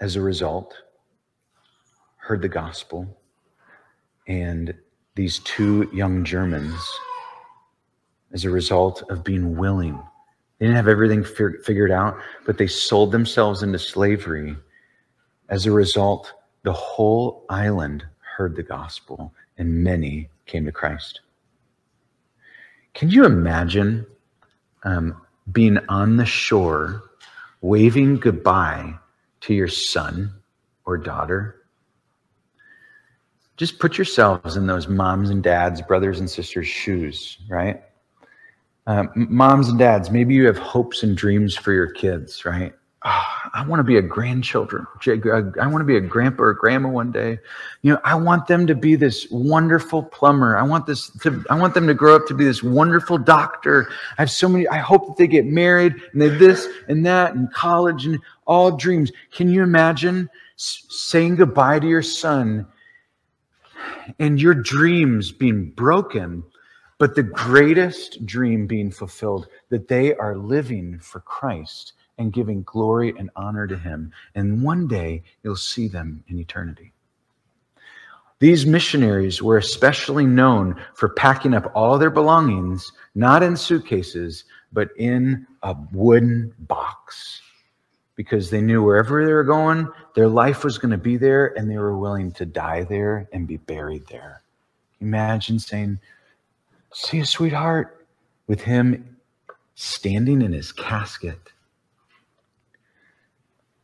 [0.00, 0.74] as a result,
[2.16, 3.20] heard the gospel
[4.26, 4.74] and
[5.14, 6.80] these two young Germans,
[8.32, 9.98] as a result of being willing,
[10.58, 14.56] they didn't have everything figured out, but they sold themselves into slavery.
[15.48, 18.04] As a result, the whole island
[18.36, 21.20] heard the gospel and many came to Christ.
[22.94, 24.06] Can you imagine
[24.84, 25.20] um,
[25.52, 27.02] being on the shore,
[27.60, 28.94] waving goodbye
[29.42, 30.32] to your son
[30.84, 31.65] or daughter?
[33.56, 37.82] Just put yourselves in those moms and dads, brothers and sisters' shoes, right?
[38.86, 42.72] Um, moms and dads, maybe you have hopes and dreams for your kids, right?
[43.04, 43.22] Oh,
[43.54, 44.86] I want to be a grandchildren.
[45.06, 47.38] I want to be a grandpa or grandma one day.
[47.82, 50.56] You know, I want them to be this wonderful plumber.
[50.56, 53.88] I want this to, I want them to grow up to be this wonderful doctor.
[54.18, 57.34] I have so many, I hope that they get married and they this and that
[57.34, 59.12] and college and all dreams.
[59.30, 62.66] Can you imagine saying goodbye to your son
[64.18, 66.42] and your dreams being broken
[66.98, 73.12] but the greatest dream being fulfilled that they are living for Christ and giving glory
[73.18, 74.12] and honor to Him.
[74.34, 76.92] And one day you'll see them in eternity.
[78.38, 84.88] These missionaries were especially known for packing up all their belongings, not in suitcases, but
[84.96, 87.40] in a wooden box,
[88.16, 91.70] because they knew wherever they were going, their life was going to be there, and
[91.70, 94.42] they were willing to die there and be buried there.
[95.00, 96.00] Imagine saying,
[96.92, 98.06] See a sweetheart
[98.46, 99.16] with him
[99.74, 101.38] standing in his casket.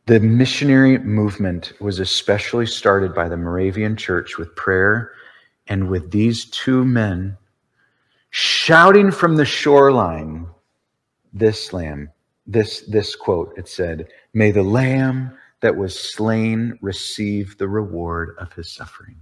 [0.07, 5.13] The missionary movement was especially started by the Moravian church with prayer
[5.67, 7.37] and with these two men
[8.31, 10.47] shouting from the shoreline
[11.31, 12.09] this lamb,
[12.45, 18.51] this, this quote, it said, May the lamb that was slain receive the reward of
[18.53, 19.17] his suffering.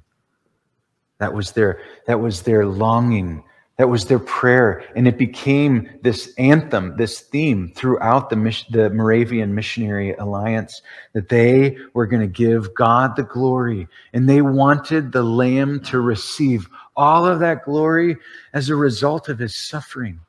[1.20, 3.44] That was their, that was their longing
[3.82, 4.84] that was their prayer.
[4.96, 8.36] And it became this anthem, this theme throughout the,
[8.70, 13.88] the Moravian Missionary Alliance that they were going to give God the glory.
[14.14, 18.18] And they wanted the Lamb to receive all of that glory
[18.54, 20.20] as a result of his suffering.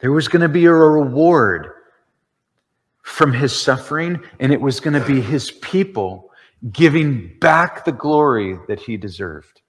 [0.00, 1.72] There was going to be a reward
[3.02, 6.30] from his suffering, and it was going to be his people
[6.72, 9.60] giving back the glory that he deserved.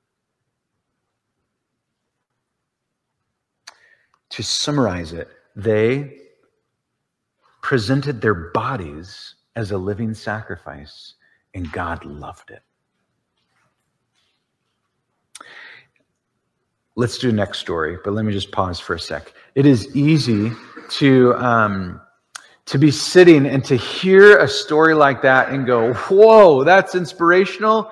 [4.31, 6.17] to summarize it, they
[7.61, 11.15] presented their bodies as a living sacrifice,
[11.53, 12.63] and God loved it.
[16.95, 19.33] Let's do next story, but let me just pause for a sec.
[19.55, 20.51] It is easy
[20.89, 22.01] to um,
[22.65, 27.91] to be sitting and to hear a story like that and go, "Whoa, that's inspirational."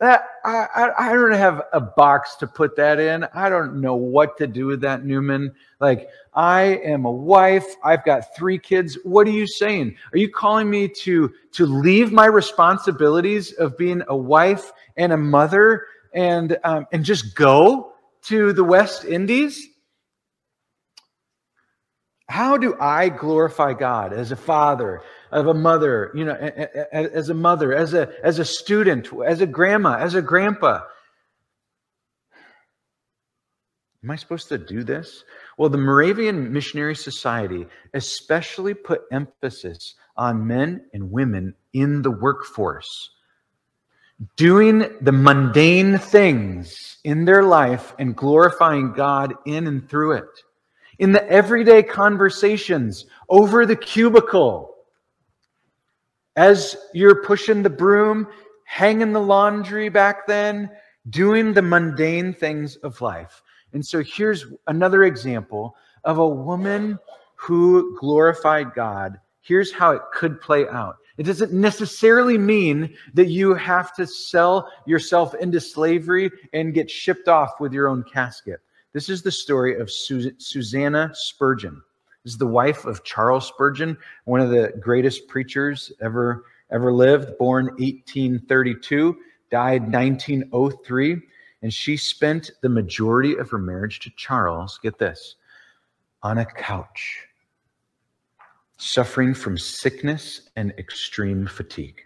[0.00, 3.24] That I, I, I don't have a box to put that in.
[3.34, 5.54] I don't know what to do with that, Newman.
[5.80, 7.76] Like, I am a wife.
[7.84, 8.98] I've got three kids.
[9.04, 9.96] What are you saying?
[10.12, 15.16] Are you calling me to to leave my responsibilities of being a wife and a
[15.16, 17.92] mother and um, and just go
[18.22, 19.68] to the West Indies?
[22.28, 26.32] How do I glorify God as a father, of a mother, you know,
[26.92, 30.80] as a mother, as a as a student, as a grandma, as a grandpa?
[34.02, 35.24] Am I supposed to do this?
[35.58, 43.10] Well, the Moravian Missionary Society especially put emphasis on men and women in the workforce,
[44.36, 50.42] doing the mundane things in their life and glorifying God in and through it
[50.98, 54.74] in the everyday conversations over the cubicle.
[56.36, 58.28] As you're pushing the broom,
[58.64, 60.70] hanging the laundry back then,
[61.10, 63.42] doing the mundane things of life.
[63.72, 66.98] And so here's another example of a woman
[67.34, 69.18] who glorified God.
[69.40, 70.96] Here's how it could play out.
[71.18, 77.28] It doesn't necessarily mean that you have to sell yourself into slavery and get shipped
[77.28, 78.60] off with your own casket.
[78.92, 81.82] This is the story of Susanna Spurgeon.
[82.24, 87.36] This is the wife of Charles Spurgeon, one of the greatest preachers ever ever lived,
[87.38, 89.16] born 1832,
[89.50, 91.20] died 1903,
[91.62, 95.36] and she spent the majority of her marriage to Charles, get this,
[96.22, 97.26] on a couch,
[98.82, 102.00] suffering from sickness and extreme fatigue.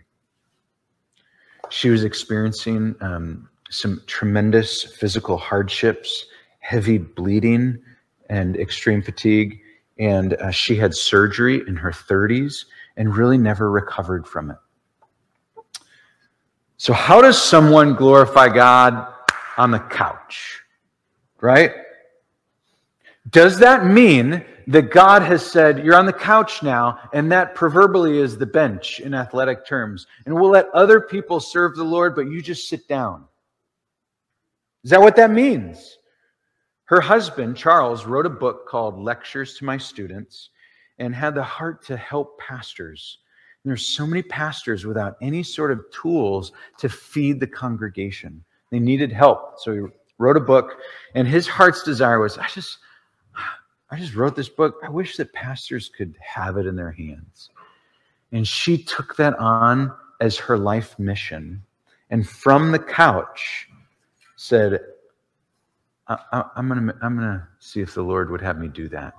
[1.71, 6.27] She was experiencing um, some tremendous physical hardships
[6.61, 7.79] heavy bleeding
[8.29, 9.61] and extreme fatigue.
[9.99, 12.67] And uh, she had surgery in her 30s
[12.97, 14.57] and really never recovered from it.
[16.77, 19.07] So, how does someone glorify God
[19.57, 20.61] on the couch?
[21.41, 21.73] Right?
[23.31, 28.19] Does that mean that God has said, You're on the couch now, and that proverbially
[28.19, 32.29] is the bench in athletic terms, and we'll let other people serve the Lord, but
[32.29, 33.25] you just sit down?
[34.85, 35.99] Is that what that means?
[36.85, 40.51] Her husband, Charles, wrote a book called Lectures to My Students
[40.99, 43.19] and had the heart to help pastors.
[43.65, 48.45] And there's so many pastors without any sort of tools to feed the congregation.
[48.71, 49.59] They needed help.
[49.59, 49.81] So he
[50.19, 50.79] wrote a book,
[51.15, 52.79] and his heart's desire was, I just,
[53.91, 54.81] I just wrote this book.
[54.83, 57.51] I wish that pastors could have it in their hands.
[58.33, 61.63] And she took that on as her life mission.
[62.11, 63.69] And from the couch
[64.37, 64.81] said,
[66.09, 68.89] I, am going to I'm going to see if the Lord would have me do
[68.89, 69.15] that.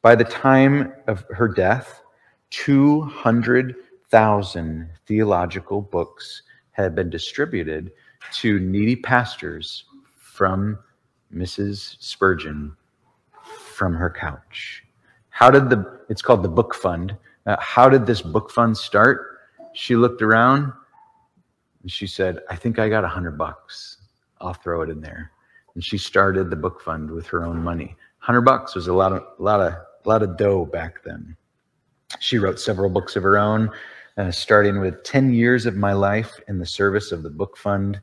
[0.00, 2.02] By the time of her death,
[2.50, 7.92] 200,000 theological books had been distributed
[8.32, 9.84] to needy pastors
[10.16, 10.78] from
[11.34, 11.96] Mrs.
[12.00, 12.76] Spurgeon
[13.82, 14.84] from her couch.
[15.30, 17.16] How did the, it's called the book fund.
[17.46, 19.40] Uh, how did this book fund start?
[19.72, 20.72] She looked around
[21.82, 23.96] and she said, I think I got a hundred bucks.
[24.40, 25.32] I'll throw it in there.
[25.74, 27.96] And she started the book fund with her own money.
[28.18, 31.36] Hundred bucks was a lot of, a lot of, a lot of dough back then.
[32.20, 33.68] She wrote several books of her own,
[34.16, 38.00] uh, starting with 10 years of my life in the service of the book fund.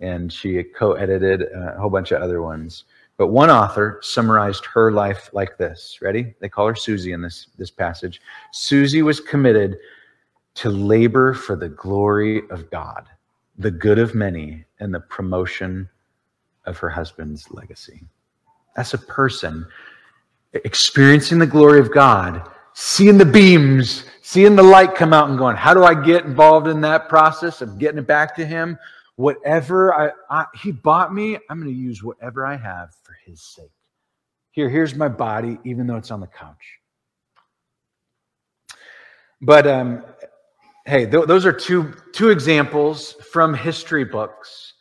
[0.00, 2.84] And she co edited uh, a whole bunch of other ones.
[3.18, 5.98] But one author summarized her life like this.
[6.00, 6.34] Ready?
[6.40, 8.22] They call her Susie in this, this passage.
[8.52, 9.76] Susie was committed
[10.54, 13.06] to labor for the glory of God,
[13.58, 15.88] the good of many, and the promotion
[16.64, 18.04] of her husband's legacy.
[18.76, 19.66] That's a person
[20.52, 25.56] experiencing the glory of God, seeing the beams, seeing the light come out and going,
[25.56, 28.78] How do I get involved in that process of getting it back to Him?
[29.18, 33.42] Whatever I, I he bought me, I'm going to use whatever I have for his
[33.42, 33.72] sake.
[34.52, 36.78] Here, here's my body, even though it's on the couch.
[39.40, 40.04] But um,
[40.86, 44.74] hey, th- those are two two examples from history books.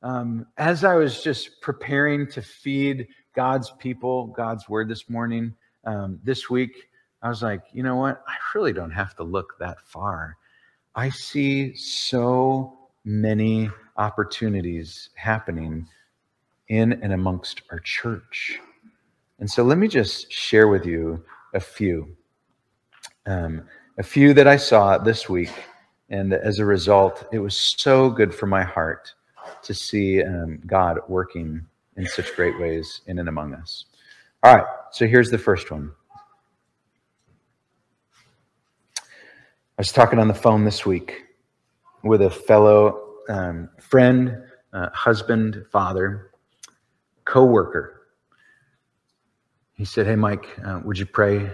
[0.00, 5.54] Um, as I was just preparing to feed God's people, God's word this morning,
[5.84, 6.88] um, this week,
[7.20, 8.22] I was like, you know what?
[8.28, 10.36] I really don't have to look that far.
[10.94, 15.86] I see so many opportunities happening
[16.68, 18.58] in and amongst our church.
[19.38, 21.24] And so let me just share with you
[21.54, 22.16] a few.
[23.26, 23.62] Um,
[23.98, 25.52] a few that I saw this week.
[26.08, 29.12] And as a result, it was so good for my heart
[29.62, 31.64] to see um, God working
[31.96, 33.86] in such great ways in and among us.
[34.42, 35.92] All right, so here's the first one.
[38.98, 41.24] I was talking on the phone this week
[42.04, 44.36] with a fellow um, friend,
[44.72, 46.30] uh, husband, father,
[47.24, 48.08] co-worker.
[49.74, 51.50] He said, "Hey, Mike, uh, would you pray?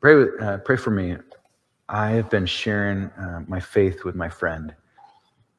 [0.00, 1.16] Pray, uh, pray for me.
[1.88, 4.74] I have been sharing uh, my faith with my friend.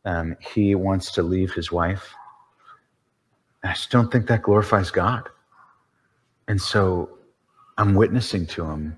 [0.06, 2.14] Um, he wants to leave his wife.
[3.64, 5.28] I just don't think that glorifies God.
[6.48, 7.18] And so
[7.78, 8.98] I'm witnessing to him.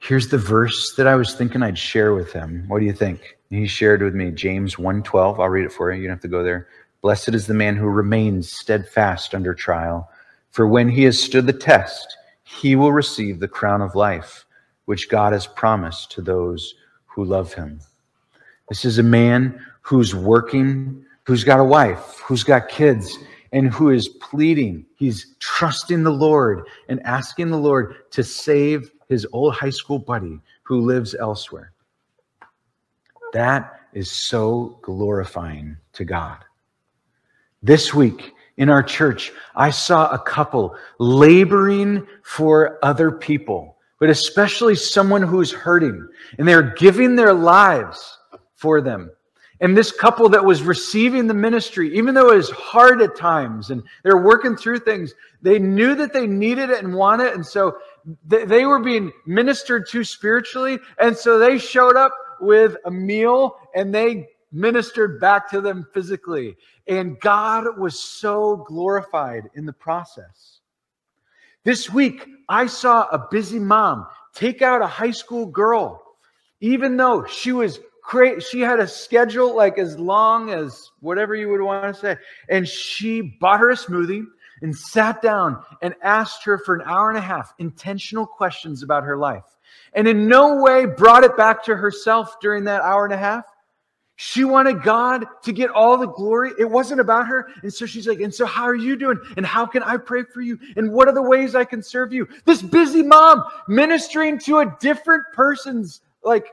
[0.00, 2.64] Here's the verse that I was thinking I'd share with him.
[2.68, 3.37] What do you think?
[3.50, 5.40] He shared with me James 1:12.
[5.40, 6.00] I'll read it for you.
[6.00, 6.68] You don't have to go there.
[7.00, 10.10] Blessed is the man who remains steadfast under trial,
[10.50, 14.44] for when he has stood the test, he will receive the crown of life
[14.86, 16.74] which God has promised to those
[17.06, 17.80] who love him.
[18.68, 23.18] This is a man who's working, who's got a wife, who's got kids,
[23.52, 24.86] and who is pleading.
[24.96, 30.40] He's trusting the Lord and asking the Lord to save his old high school buddy
[30.62, 31.72] who lives elsewhere.
[33.32, 36.38] That is so glorifying to God.
[37.62, 44.76] This week in our church, I saw a couple laboring for other people, but especially
[44.76, 46.06] someone who's hurting,
[46.38, 48.18] and they're giving their lives
[48.54, 49.10] for them.
[49.60, 53.70] And this couple that was receiving the ministry, even though it was hard at times
[53.70, 55.12] and they're working through things,
[55.42, 57.34] they knew that they needed it and wanted it.
[57.34, 57.76] And so
[58.24, 60.78] they were being ministered to spiritually.
[61.00, 66.56] And so they showed up with a meal and they ministered back to them physically.
[66.86, 70.60] And God was so glorified in the process.
[71.64, 76.02] This week, I saw a busy mom take out a high school girl,
[76.60, 78.42] even though she was great.
[78.42, 82.16] She had a schedule like as long as whatever you would want to say.
[82.48, 84.24] And she bought her a smoothie
[84.62, 89.04] and sat down and asked her for an hour and a half intentional questions about
[89.04, 89.57] her life
[89.92, 93.44] and in no way brought it back to herself during that hour and a half.
[94.20, 96.50] She wanted God to get all the glory.
[96.58, 97.50] It wasn't about her.
[97.62, 99.20] And so she's like, and so how are you doing?
[99.36, 100.58] And how can I pray for you?
[100.76, 102.26] And what are the ways I can serve you?
[102.44, 106.46] This busy mom ministering to a different person's, like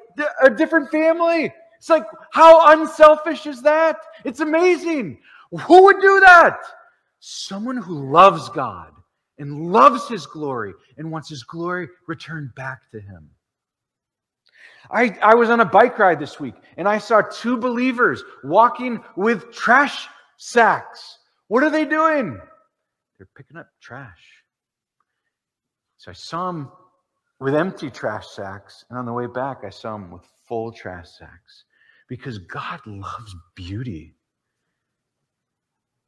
[0.44, 1.52] a different family.
[1.80, 3.98] It's like, how unselfish is that?
[4.24, 5.18] It's amazing.
[5.50, 6.60] Who would do that?
[7.20, 8.92] Someone who loves God
[9.38, 13.30] and loves his glory and wants his glory returned back to him.
[14.92, 19.04] I, I was on a bike ride this week and I saw two believers walking
[19.16, 20.08] with trash
[20.38, 22.40] sacks, What are they doing?
[23.18, 24.44] They're picking up trash.
[25.98, 26.72] So I saw them
[27.40, 28.86] with empty trash sacks.
[28.90, 31.64] And on the way back, I saw them with full trash sacks
[32.08, 34.16] because God loves beauty.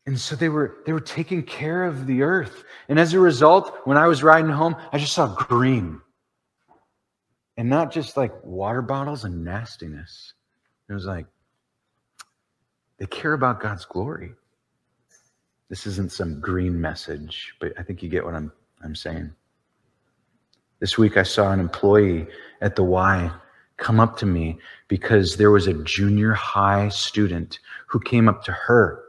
[0.08, 2.64] And so they were they were taking care of the earth.
[2.88, 6.02] And as a result, when I was riding home, I just saw green.
[7.58, 10.34] And not just like water bottles and nastiness.
[10.90, 11.26] It was like
[12.98, 14.32] they care about God's glory.
[15.68, 19.34] This isn't some green message, but I think you get what I'm I'm saying.
[20.80, 22.28] This week I saw an employee
[22.62, 23.30] at the Y
[23.76, 28.54] come up to me because there was a junior high student who came up to
[28.54, 29.04] her.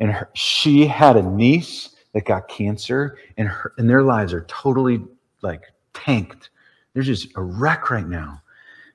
[0.00, 4.44] And her, she had a niece that got cancer, and, her, and their lives are
[4.48, 5.02] totally
[5.42, 6.50] like tanked.
[6.94, 8.42] They're just a wreck right now.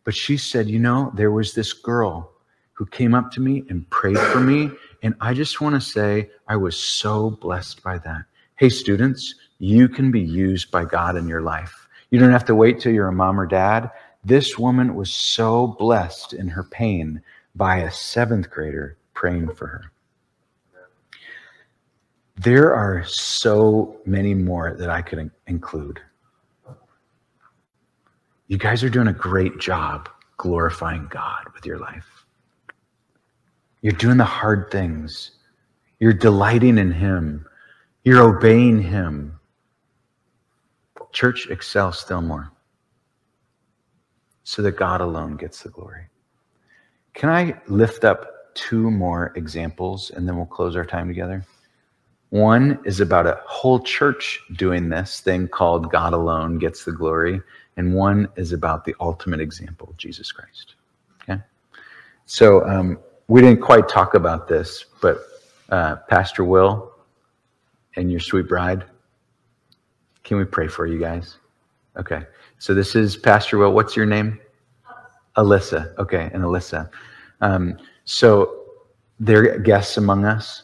[0.04, 2.34] But she said, You know, there was this girl
[2.74, 4.70] who came up to me and prayed for me.
[5.04, 8.24] And I just want to say, I was so blessed by that.
[8.56, 11.88] Hey, students, you can be used by God in your life.
[12.10, 13.92] You don't have to wait till you're a mom or dad.
[14.26, 17.22] This woman was so blessed in her pain
[17.56, 19.93] by a seventh grader praying for her.
[22.36, 26.00] There are so many more that I could include.
[28.48, 32.26] You guys are doing a great job glorifying God with your life.
[33.82, 35.32] You're doing the hard things.
[36.00, 37.46] You're delighting in Him.
[38.04, 39.40] You're obeying Him.
[41.12, 42.52] Church, excel still more
[44.44, 46.08] so that God alone gets the glory.
[47.14, 51.46] Can I lift up two more examples and then we'll close our time together?
[52.34, 57.40] One is about a whole church doing this thing called God alone gets the glory.
[57.78, 60.74] And one is about the ultimate example, Jesus Christ.
[61.22, 61.40] Okay?
[62.26, 65.20] So um, we didn't quite talk about this, but
[65.70, 66.94] uh, Pastor Will
[67.98, 68.84] and your sweet bride,
[70.24, 71.38] can we pray for you guys?
[71.98, 72.24] Okay.
[72.58, 73.74] So this is Pastor Will.
[73.74, 74.40] What's your name?
[75.38, 75.96] Alyssa.
[76.00, 76.90] Okay, and Alyssa.
[77.42, 78.64] Um, so
[79.20, 80.64] they're guests among us.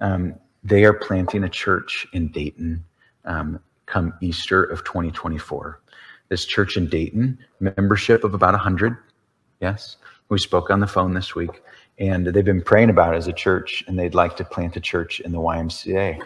[0.00, 2.84] Um, they are planting a church in Dayton
[3.24, 5.80] um, come Easter of 2024.
[6.28, 8.96] This church in Dayton, membership of about 100.
[9.60, 9.96] Yes,
[10.28, 11.62] we spoke on the phone this week,
[11.98, 15.20] and they've been praying about as a church, and they'd like to plant a church
[15.20, 16.20] in the YMCA.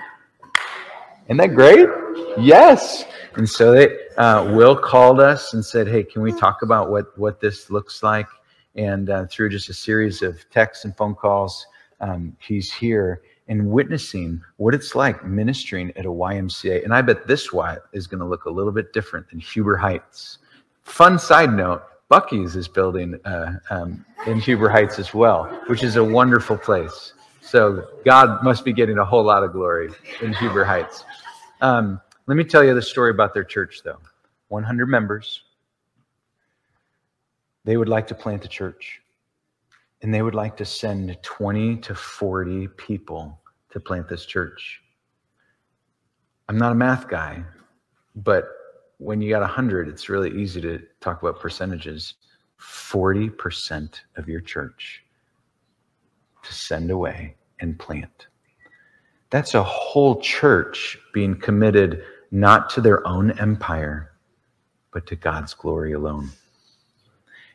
[1.26, 1.88] Isn't that great?
[2.36, 3.04] Yes.
[3.36, 7.16] And so they, uh, Will called us and said, "Hey, can we talk about what
[7.16, 8.26] what this looks like?"
[8.74, 11.66] And uh, through just a series of texts and phone calls,
[12.00, 13.22] um, he's here
[13.52, 16.82] and witnessing what it's like ministering at a YMCA.
[16.84, 19.76] And I bet this Y is going to look a little bit different than Huber
[19.76, 20.38] Heights.
[20.84, 25.96] Fun side note: Buc-ee's is building uh, um, in Huber Heights as well, which is
[25.96, 27.12] a wonderful place.
[27.42, 29.90] So God must be getting a whole lot of glory
[30.22, 31.04] in Huber Heights.
[31.60, 33.98] Um, let me tell you the story about their church, though.
[34.48, 35.42] 100 members.
[37.64, 39.02] They would like to plant a church,
[40.00, 43.38] and they would like to send 20 to 40 people
[43.72, 44.80] to plant this church.
[46.48, 47.42] I'm not a math guy,
[48.16, 48.48] but
[48.98, 52.14] when you got 100, it's really easy to talk about percentages.
[52.60, 55.04] 40% of your church
[56.42, 58.28] to send away and plant.
[59.30, 64.12] That's a whole church being committed not to their own empire,
[64.92, 66.30] but to God's glory alone.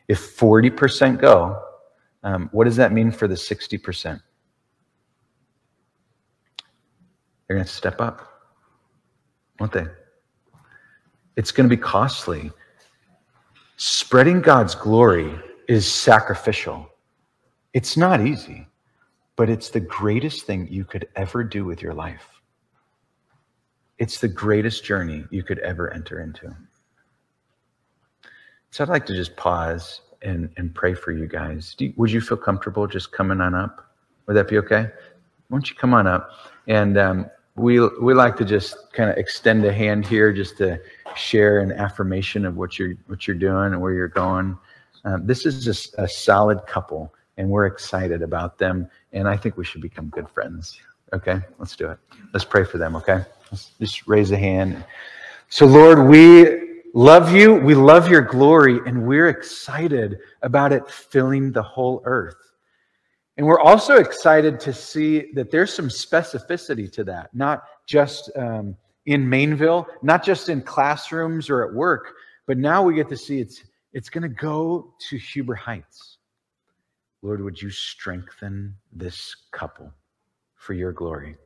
[0.08, 1.62] If 40% go,
[2.24, 4.20] um, what does that mean for the 60%?
[7.48, 8.42] They're going to step up,
[9.58, 9.86] won't they?
[11.36, 12.52] It's going to be costly.
[13.76, 15.34] Spreading God's glory
[15.68, 16.90] is sacrificial.
[17.72, 18.68] It's not easy
[19.38, 22.28] but it's the greatest thing you could ever do with your life.
[23.98, 26.52] It's the greatest journey you could ever enter into.
[28.72, 31.76] So I'd like to just pause and, and pray for you guys.
[31.78, 33.94] You, would you feel comfortable just coming on up?
[34.26, 34.90] Would that be okay?
[35.46, 36.30] Why don't you come on up?
[36.66, 40.80] And um, we we like to just kind of extend a hand here, just to
[41.16, 44.56] share an affirmation of what you're what you're doing and where you're going.
[45.04, 48.90] Um, this is just a solid couple and we're excited about them.
[49.12, 50.78] And I think we should become good friends.
[51.14, 51.98] Okay, let's do it.
[52.34, 52.94] Let's pray for them.
[52.96, 54.84] Okay, let's just raise a hand.
[55.48, 57.54] So, Lord, we love you.
[57.54, 62.47] We love your glory, and we're excited about it filling the whole earth.
[63.38, 68.76] And we're also excited to see that there's some specificity to that, not just um,
[69.06, 72.12] in Maineville, not just in classrooms or at work,
[72.46, 73.64] but now we get to see it's
[73.94, 76.18] it's going to go to Huber Heights.
[77.22, 79.94] Lord, would you strengthen this couple?
[80.58, 81.36] for your glory.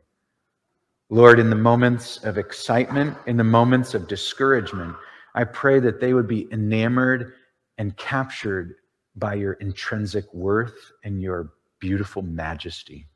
[1.11, 4.97] Lord, in the moments of excitement, in the moments of discouragement,
[5.35, 7.35] I pray that they would be enamored
[7.79, 8.75] and captured
[9.17, 11.53] by your intrinsic worth and your
[11.83, 13.09] beautiful majesty.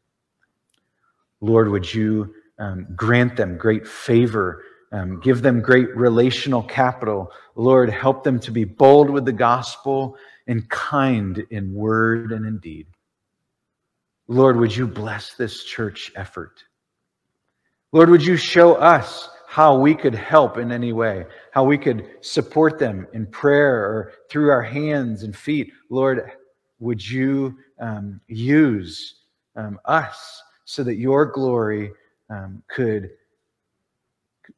[1.40, 7.30] Lord, would you um, grant them great favor, um, give them great relational capital.
[7.54, 10.16] Lord, help them to be bold with the gospel
[10.48, 12.88] and kind in word and in deed.
[14.26, 16.64] Lord, would you bless this church effort?
[17.92, 22.04] Lord, would you show us how we could help in any way, how we could
[22.20, 25.72] support them in prayer or through our hands and feet?
[25.88, 26.32] Lord,
[26.78, 29.16] would you um, use
[29.56, 31.92] um, us so that your glory
[32.30, 33.10] um, could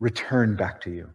[0.01, 1.11] return back to you?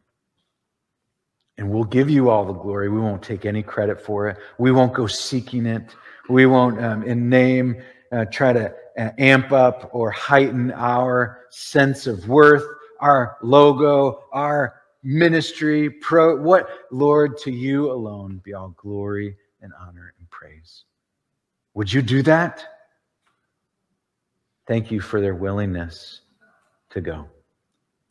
[1.57, 2.89] And we'll give you all the glory.
[2.89, 4.37] We won't take any credit for it.
[4.57, 5.95] We won't go seeking it.
[6.29, 7.81] We won't, um, in name,
[8.11, 12.63] uh, try to uh, amp up or heighten our sense of worth,
[12.99, 20.13] our logo, our ministry, pro what Lord, to you alone be all glory and honor
[20.17, 20.85] and praise.
[21.73, 22.65] Would you do that?
[24.67, 26.21] Thank you for their willingness
[26.91, 27.27] to go.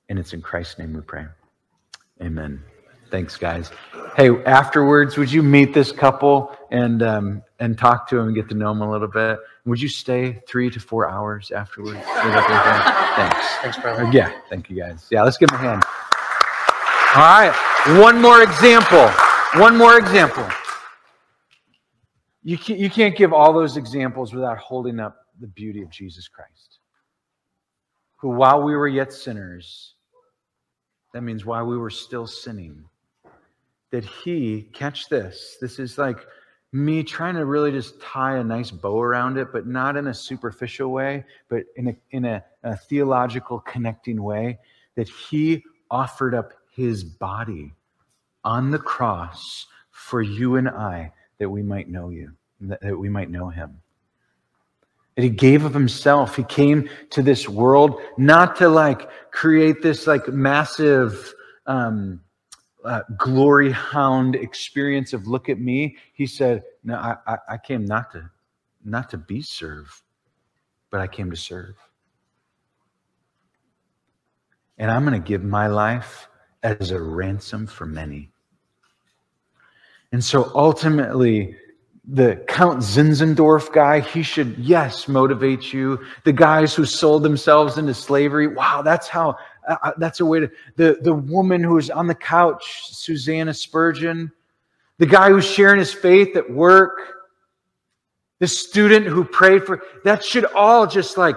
[0.09, 1.25] And it's in Christ's name we pray.
[2.21, 2.63] Amen.
[3.11, 3.71] Thanks, guys.
[4.17, 8.49] Hey, afterwards, would you meet this couple and um, and talk to them and get
[8.49, 9.39] to know them a little bit?
[9.67, 12.01] Would you stay three to four hours afterwards?
[12.07, 13.47] Thanks.
[13.63, 14.11] Thanks, brother.
[14.13, 15.07] Yeah, thank you, guys.
[15.11, 15.85] Yeah, let's give them a hand.
[17.15, 19.09] All right, one more example.
[19.61, 20.49] One more example.
[22.45, 26.29] You can't, you can't give all those examples without holding up the beauty of Jesus
[26.29, 26.79] Christ,
[28.17, 29.95] who, while we were yet sinners,
[31.13, 32.85] that means while we were still sinning,
[33.91, 36.19] that he, catch this, this is like
[36.73, 40.15] me trying to really just tie a nice bow around it, but not in a
[40.15, 44.59] superficial way, but in a, in a, a theological connecting way,
[44.97, 47.73] that he offered up his body
[48.43, 51.13] on the cross for you and I
[51.43, 52.31] that we might know you,
[52.61, 53.81] that we might know him.
[55.17, 56.37] That he gave of himself.
[56.37, 61.35] He came to this world not to like create this like massive
[61.67, 62.21] um,
[62.85, 65.97] uh, glory hound experience of look at me.
[66.13, 68.31] He said, "No, I, I, I came not to
[68.85, 70.01] not to be served,
[70.91, 71.75] but I came to serve,
[74.79, 76.29] and I'm going to give my life
[76.63, 78.32] as a ransom for many."
[80.13, 81.57] And so ultimately,
[82.05, 86.05] the Count Zinzendorf guy, he should, yes, motivate you.
[86.25, 89.37] The guys who sold themselves into slavery, wow, that's how,
[89.69, 94.31] uh, that's a way to, the, the woman who was on the couch, Susanna Spurgeon,
[94.99, 96.99] the guy who's sharing his faith at work,
[98.41, 101.37] the student who prayed for, that should all just like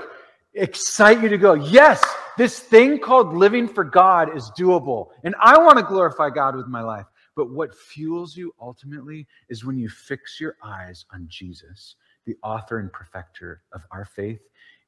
[0.55, 2.03] excite you to go, yes,
[2.38, 5.09] this thing called living for God is doable.
[5.23, 7.05] And I want to glorify God with my life.
[7.36, 12.79] But what fuels you ultimately is when you fix your eyes on Jesus, the author
[12.79, 14.39] and perfecter of our faith,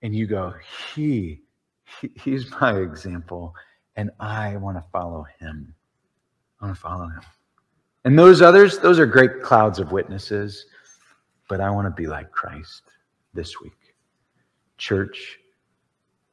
[0.01, 0.53] and you go,
[0.95, 1.41] He,
[2.01, 3.53] he He's my example,
[3.95, 5.73] and I want to follow Him.
[6.61, 7.21] I want to follow Him.
[8.05, 10.65] And those others, those are great clouds of witnesses,
[11.49, 12.83] but I want to be like Christ
[13.33, 13.73] this week.
[14.77, 15.39] Church,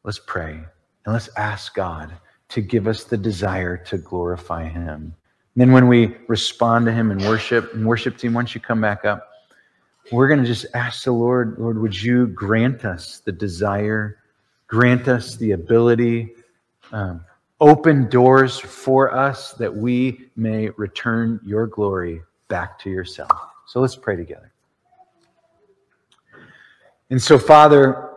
[0.05, 2.15] let's pray and let's ask God
[2.51, 5.17] to give us the desire to glorify Him.
[5.55, 8.81] And then when we respond to Him in worship, and worship team, once you come
[8.81, 9.29] back up,
[10.11, 14.19] we're going to just ask the Lord, Lord, would you grant us the desire,
[14.67, 16.35] grant us the ability,
[16.93, 17.25] um,
[17.61, 23.31] open doors for us that we may return your glory back to yourself.
[23.67, 24.53] So let's pray together.
[27.11, 28.11] And so, Father,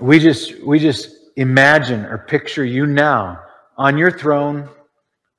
[0.00, 3.40] we just we just imagine or picture you now
[3.76, 4.68] on your throne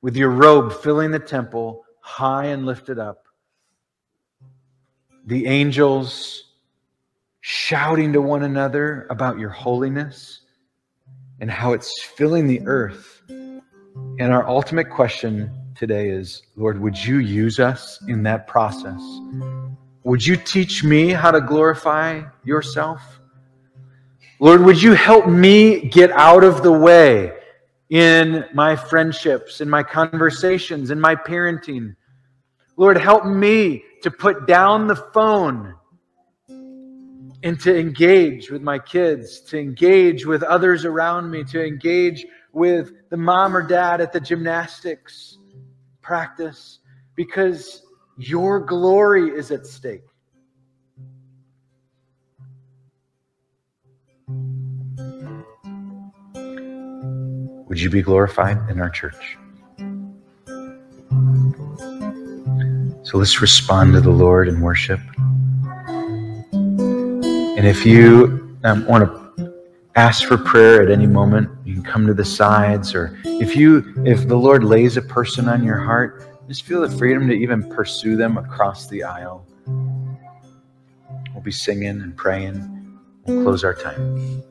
[0.03, 3.25] with your robe filling the temple, high and lifted up.
[5.25, 6.51] The angels
[7.39, 10.41] shouting to one another about your holiness
[11.39, 13.21] and how it's filling the earth.
[13.29, 19.01] And our ultimate question today is Lord, would you use us in that process?
[20.03, 23.21] Would you teach me how to glorify yourself?
[24.41, 27.31] Lord, would you help me get out of the way
[27.93, 31.95] in my friendships, in my conversations, in my parenting.
[32.75, 35.75] Lord, help me to put down the phone
[37.43, 42.93] and to engage with my kids, to engage with others around me, to engage with
[43.11, 45.37] the mom or dad at the gymnastics
[46.01, 46.79] practice,
[47.13, 47.83] because
[48.17, 50.01] your glory is at stake.
[57.73, 59.35] Would you be glorified in our church?
[63.01, 64.99] So let's respond to the Lord in worship.
[66.51, 69.53] And if you um, want to
[69.95, 72.93] ask for prayer at any moment, you can come to the sides.
[72.93, 76.95] Or if you, if the Lord lays a person on your heart, just feel the
[76.95, 79.47] freedom to even pursue them across the aisle.
[81.33, 82.99] We'll be singing and praying.
[83.25, 84.43] We'll close our time.